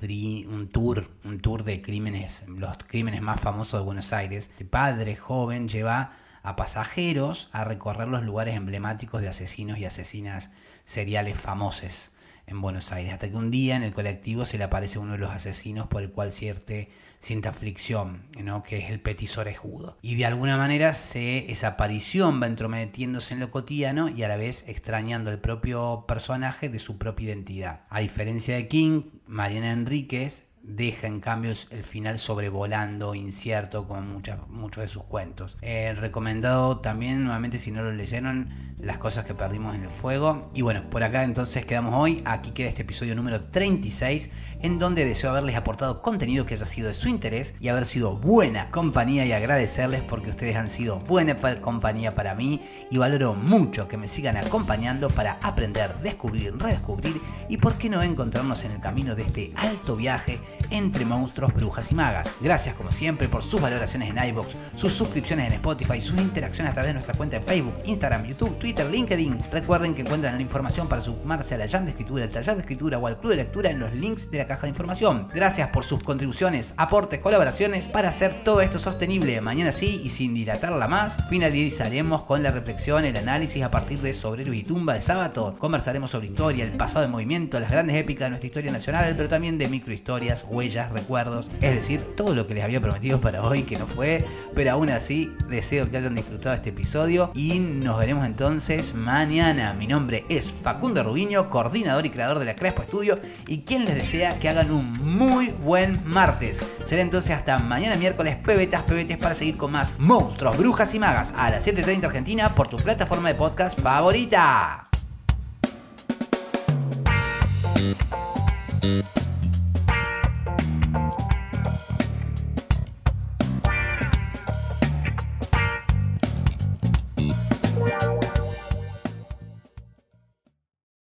un 0.49 0.69
tour, 0.69 1.11
un 1.25 1.41
tour 1.41 1.65
de 1.65 1.83
crímenes, 1.83 2.45
los 2.47 2.77
crímenes 2.87 3.21
más 3.21 3.41
famosos 3.41 3.81
de 3.81 3.85
Buenos 3.85 4.13
Aires. 4.13 4.49
Este 4.51 4.65
padre 4.65 5.17
joven 5.17 5.69
lleva 5.69 6.13
a 6.43 6.55
pasajeros 6.57 7.49
a 7.53 7.65
recorrer 7.65 8.09
los 8.09 8.25
lugares 8.25 8.57
emblemáticos 8.57 9.21
de 9.21 9.29
asesinos 9.29 9.79
y 9.79 9.85
asesinas 9.85 10.53
seriales 10.85 11.39
famosos 11.39 12.13
en 12.49 12.61
Buenos 12.61 12.93
Aires, 12.93 13.13
hasta 13.13 13.31
que 13.31 13.37
un 13.37 13.51
día 13.51 13.77
en 13.77 13.83
el 13.83 13.93
colectivo 13.93 14.45
se 14.45 14.59
le 14.59 14.65
aparece 14.65 14.99
uno 14.99 15.13
de 15.13 15.19
los 15.19 15.31
asesinos 15.31 15.87
por 15.87 16.03
el 16.03 16.11
cual 16.11 16.33
siente, 16.33 16.91
siente 17.21 17.49
aflicción, 17.49 18.23
¿no? 18.43 18.63
que 18.63 18.79
es 18.79 18.91
el 18.91 19.01
Petit 19.01 19.37
Orejudo. 19.39 19.99
Y 20.03 20.17
de 20.17 20.27
alguna 20.27 20.57
manera 20.57 20.95
se, 20.95 21.51
esa 21.51 21.69
aparición 21.69 22.43
va 22.43 22.47
entrometiéndose 22.47 23.35
en 23.35 23.41
lo 23.41 23.51
cotidiano 23.51 24.09
y 24.09 24.23
a 24.23 24.29
la 24.29 24.37
vez 24.37 24.65
extrañando 24.67 25.31
el 25.31 25.39
propio 25.39 26.05
personaje 26.09 26.69
de 26.69 26.79
su 26.79 26.99
propia 26.99 27.27
identidad. 27.27 27.83
A 27.91 28.01
diferencia 28.01 28.57
de 28.57 28.67
King, 28.69 29.03
Mariana 29.27 29.73
Enríquez 29.73 30.48
deja 30.63 31.07
en 31.07 31.21
cambio 31.21 31.53
el 31.71 31.85
final 31.85 32.19
sobrevolando, 32.19 33.15
incierto, 33.15 33.87
como 33.87 34.03
muchos 34.03 34.83
de 34.83 34.89
sus 34.89 35.05
cuentos. 35.05 35.57
Recomendado 35.97 36.79
también, 36.79 37.25
nuevamente, 37.25 37.59
si 37.59 37.71
no 37.71 37.83
lo 37.83 37.93
leyeron, 37.93 38.69
Las 38.79 38.99
cosas 38.99 39.25
que 39.25 39.35
perdimos 39.35 39.75
en 39.75 39.83
el 39.83 39.91
fuego. 39.91 40.53
Y 40.55 40.63
bueno, 40.63 40.89
por 40.89 41.03
acá 41.03 41.25
entonces 41.25 41.67
quedamos 41.67 41.95
hoy. 41.97 42.23
Aquí 42.25 42.53
queda 42.53 42.69
este 42.69 42.83
episodio 42.83 43.17
número 43.17 43.43
36, 43.43 44.31
en 44.61 44.79
donde 44.79 45.05
deseo 45.05 45.31
haberles 45.31 45.57
aportado 45.57 46.01
contenido 46.01 46.47
que 46.47 46.55
haya 46.55 46.65
sido 46.65 46.87
de 46.87 46.95
su 46.95 47.09
interés 47.09 47.57
y 47.59 47.69
haber 47.69 47.87
sido 47.87 48.17
buena 48.17 48.71
compañía 48.71 49.27
y 49.27 49.33
agradecerles 49.33 50.03
porque 50.03 50.31
ustedes 50.31 50.55
han 50.55 50.71
sido 50.71 51.01
buena 51.01 51.37
compañía 51.61 52.15
para 52.15 52.37
mí 52.37 52.61
y 52.89 52.99
valoro 52.99 53.35
mucho 53.35 53.89
que 53.89 53.97
me 53.97 54.07
sigan 54.07 54.37
acompañando 54.37 55.09
para 55.09 55.39
aprender, 55.43 55.97
descubrir, 55.97 56.57
redescubrir 56.57 57.21
y 57.49 57.57
por 57.57 57.79
qué 57.79 57.91
no 57.91 58.01
encontrarnos 58.03 58.65
en 58.65 58.73
el 58.73 58.81
camino 58.81 59.17
de 59.17 59.23
este 59.23 59.53
alto 59.57 59.97
viaje 59.97 60.39
entre 60.71 61.05
monstruos, 61.05 61.55
brujas 61.55 61.91
y 61.91 61.95
magas. 61.95 62.35
Gracias 62.41 62.75
como 62.75 62.93
siempre 62.93 63.29
por 63.29 63.43
sus 63.43 63.61
valoraciones 63.61 64.11
en 64.11 64.29
iBox, 64.29 64.57
sus 64.75 64.93
suscripciones 64.93 65.47
en 65.47 65.55
Spotify, 65.55 66.01
sus 66.01 66.19
interacciones 66.19 66.71
a 66.71 66.75
través 66.75 66.89
de 66.89 66.95
nuestra 66.95 67.15
cuenta 67.15 67.37
en 67.37 67.43
Facebook, 67.43 67.75
Instagram, 67.85 68.25
YouTube, 68.25 68.59
Twitter, 68.59 68.87
LinkedIn. 68.91 69.39
Recuerden 69.53 69.95
que 69.95 70.03
encuentran 70.03 70.35
la 70.35 70.43
información 70.43 70.89
para 70.89 71.01
sumarse 71.01 71.55
a 71.55 71.59
la 71.59 71.67
de 71.67 71.91
Escritura, 71.91 72.25
al 72.25 72.31
taller 72.31 72.55
de 72.55 72.61
escritura 72.63 72.99
o 72.99 73.07
al 73.07 73.19
club 73.19 73.31
de 73.31 73.37
lectura 73.37 73.71
en 73.71 73.79
los 73.79 73.95
links 73.95 74.31
de 74.31 74.39
la 74.39 74.47
caja 74.47 74.63
de 74.63 74.71
información. 74.71 75.29
Gracias 75.33 75.69
por 75.71 75.85
sus 75.85 76.03
contribuciones, 76.03 76.75
aportes, 76.77 77.21
colaboraciones 77.21 77.89
para 77.89 78.09
hacer 78.09 78.43
todo 78.43 78.61
esto 78.61 78.79
sostenible. 78.79 79.41
Mañana 79.41 79.73
sí 79.73 80.01
y 80.03 80.09
sin 80.09 80.35
dilatarla 80.35 80.89
más, 80.89 81.19
finalizaremos 81.29 82.23
con 82.23 82.43
la 82.43 82.51
reflexión, 82.51 83.05
el 83.05 83.17
análisis 83.17 83.63
a 83.63 83.71
partir 83.71 84.01
de 84.01 84.13
Sobrero 84.13 84.53
y 84.53 84.63
Tumba 84.63 84.95
de 84.95 85.01
sábado. 85.01 85.57
Conversaremos 85.59 86.11
sobre 86.11 86.27
historia, 86.27 86.65
el 86.65 86.73
pasado 86.73 87.03
de 87.03 87.09
movimiento, 87.09 87.61
las 87.61 87.71
grandes 87.71 87.97
épicas 87.97 88.27
de 88.27 88.31
nuestra 88.31 88.47
historia 88.47 88.73
nacional, 88.73 89.15
pero 89.17 89.29
también 89.29 89.59
de 89.59 89.69
microhistorias 89.69 90.38
huellas, 90.49 90.93
recuerdos, 90.93 91.51
es 91.61 91.75
decir, 91.75 92.01
todo 92.17 92.35
lo 92.35 92.47
que 92.47 92.55
les 92.55 92.65
había 92.65 92.81
prometido 92.81 93.21
para 93.21 93.43
hoy 93.43 93.63
que 93.63 93.79
no 93.79 93.87
fue, 93.87 94.25
pero 94.55 94.73
aún 94.73 94.91
así 94.91 95.33
deseo 95.49 95.91
que 95.91 95.97
hayan 95.97 96.15
disfrutado 96.15 96.55
este 96.55 96.71
episodio 96.71 97.31
y 97.35 97.59
nos 97.59 97.99
veremos 97.99 98.27
entonces 98.27 98.95
mañana. 98.95 99.75
Mi 99.75 99.87
nombre 99.87 100.25
es 100.29 100.51
Facundo 100.51 101.03
Rubiño, 101.03 101.51
coordinador 101.51 102.07
y 102.07 102.11
creador 102.11 102.39
de 102.39 102.45
la 102.45 102.57
Crespo 102.57 102.83
Estudio 102.83 103.19
y 103.47 103.63
quien 103.63 103.85
les 103.85 103.95
desea 103.95 104.39
que 104.39 104.49
hagan 104.49 104.71
un 104.71 104.93
muy 105.17 105.49
buen 105.49 106.01
martes. 106.05 106.61
Será 106.85 107.03
entonces 107.03 107.33
hasta 107.33 107.59
mañana 107.59 107.97
miércoles 107.97 108.37
pebetas 108.37 108.83
pebetes 108.83 109.19
para 109.19 109.35
seguir 109.35 109.57
con 109.57 109.73
más 109.73 109.99
monstruos, 109.99 110.57
brujas 110.57 110.95
y 110.95 110.99
magas 110.99 111.35
a 111.37 111.51
las 111.51 111.67
7.30 111.67 112.05
Argentina 112.05 112.55
por 112.55 112.69
tu 112.69 112.77
plataforma 112.77 113.29
de 113.29 113.35
podcast 113.35 113.79
favorita. 113.81 114.89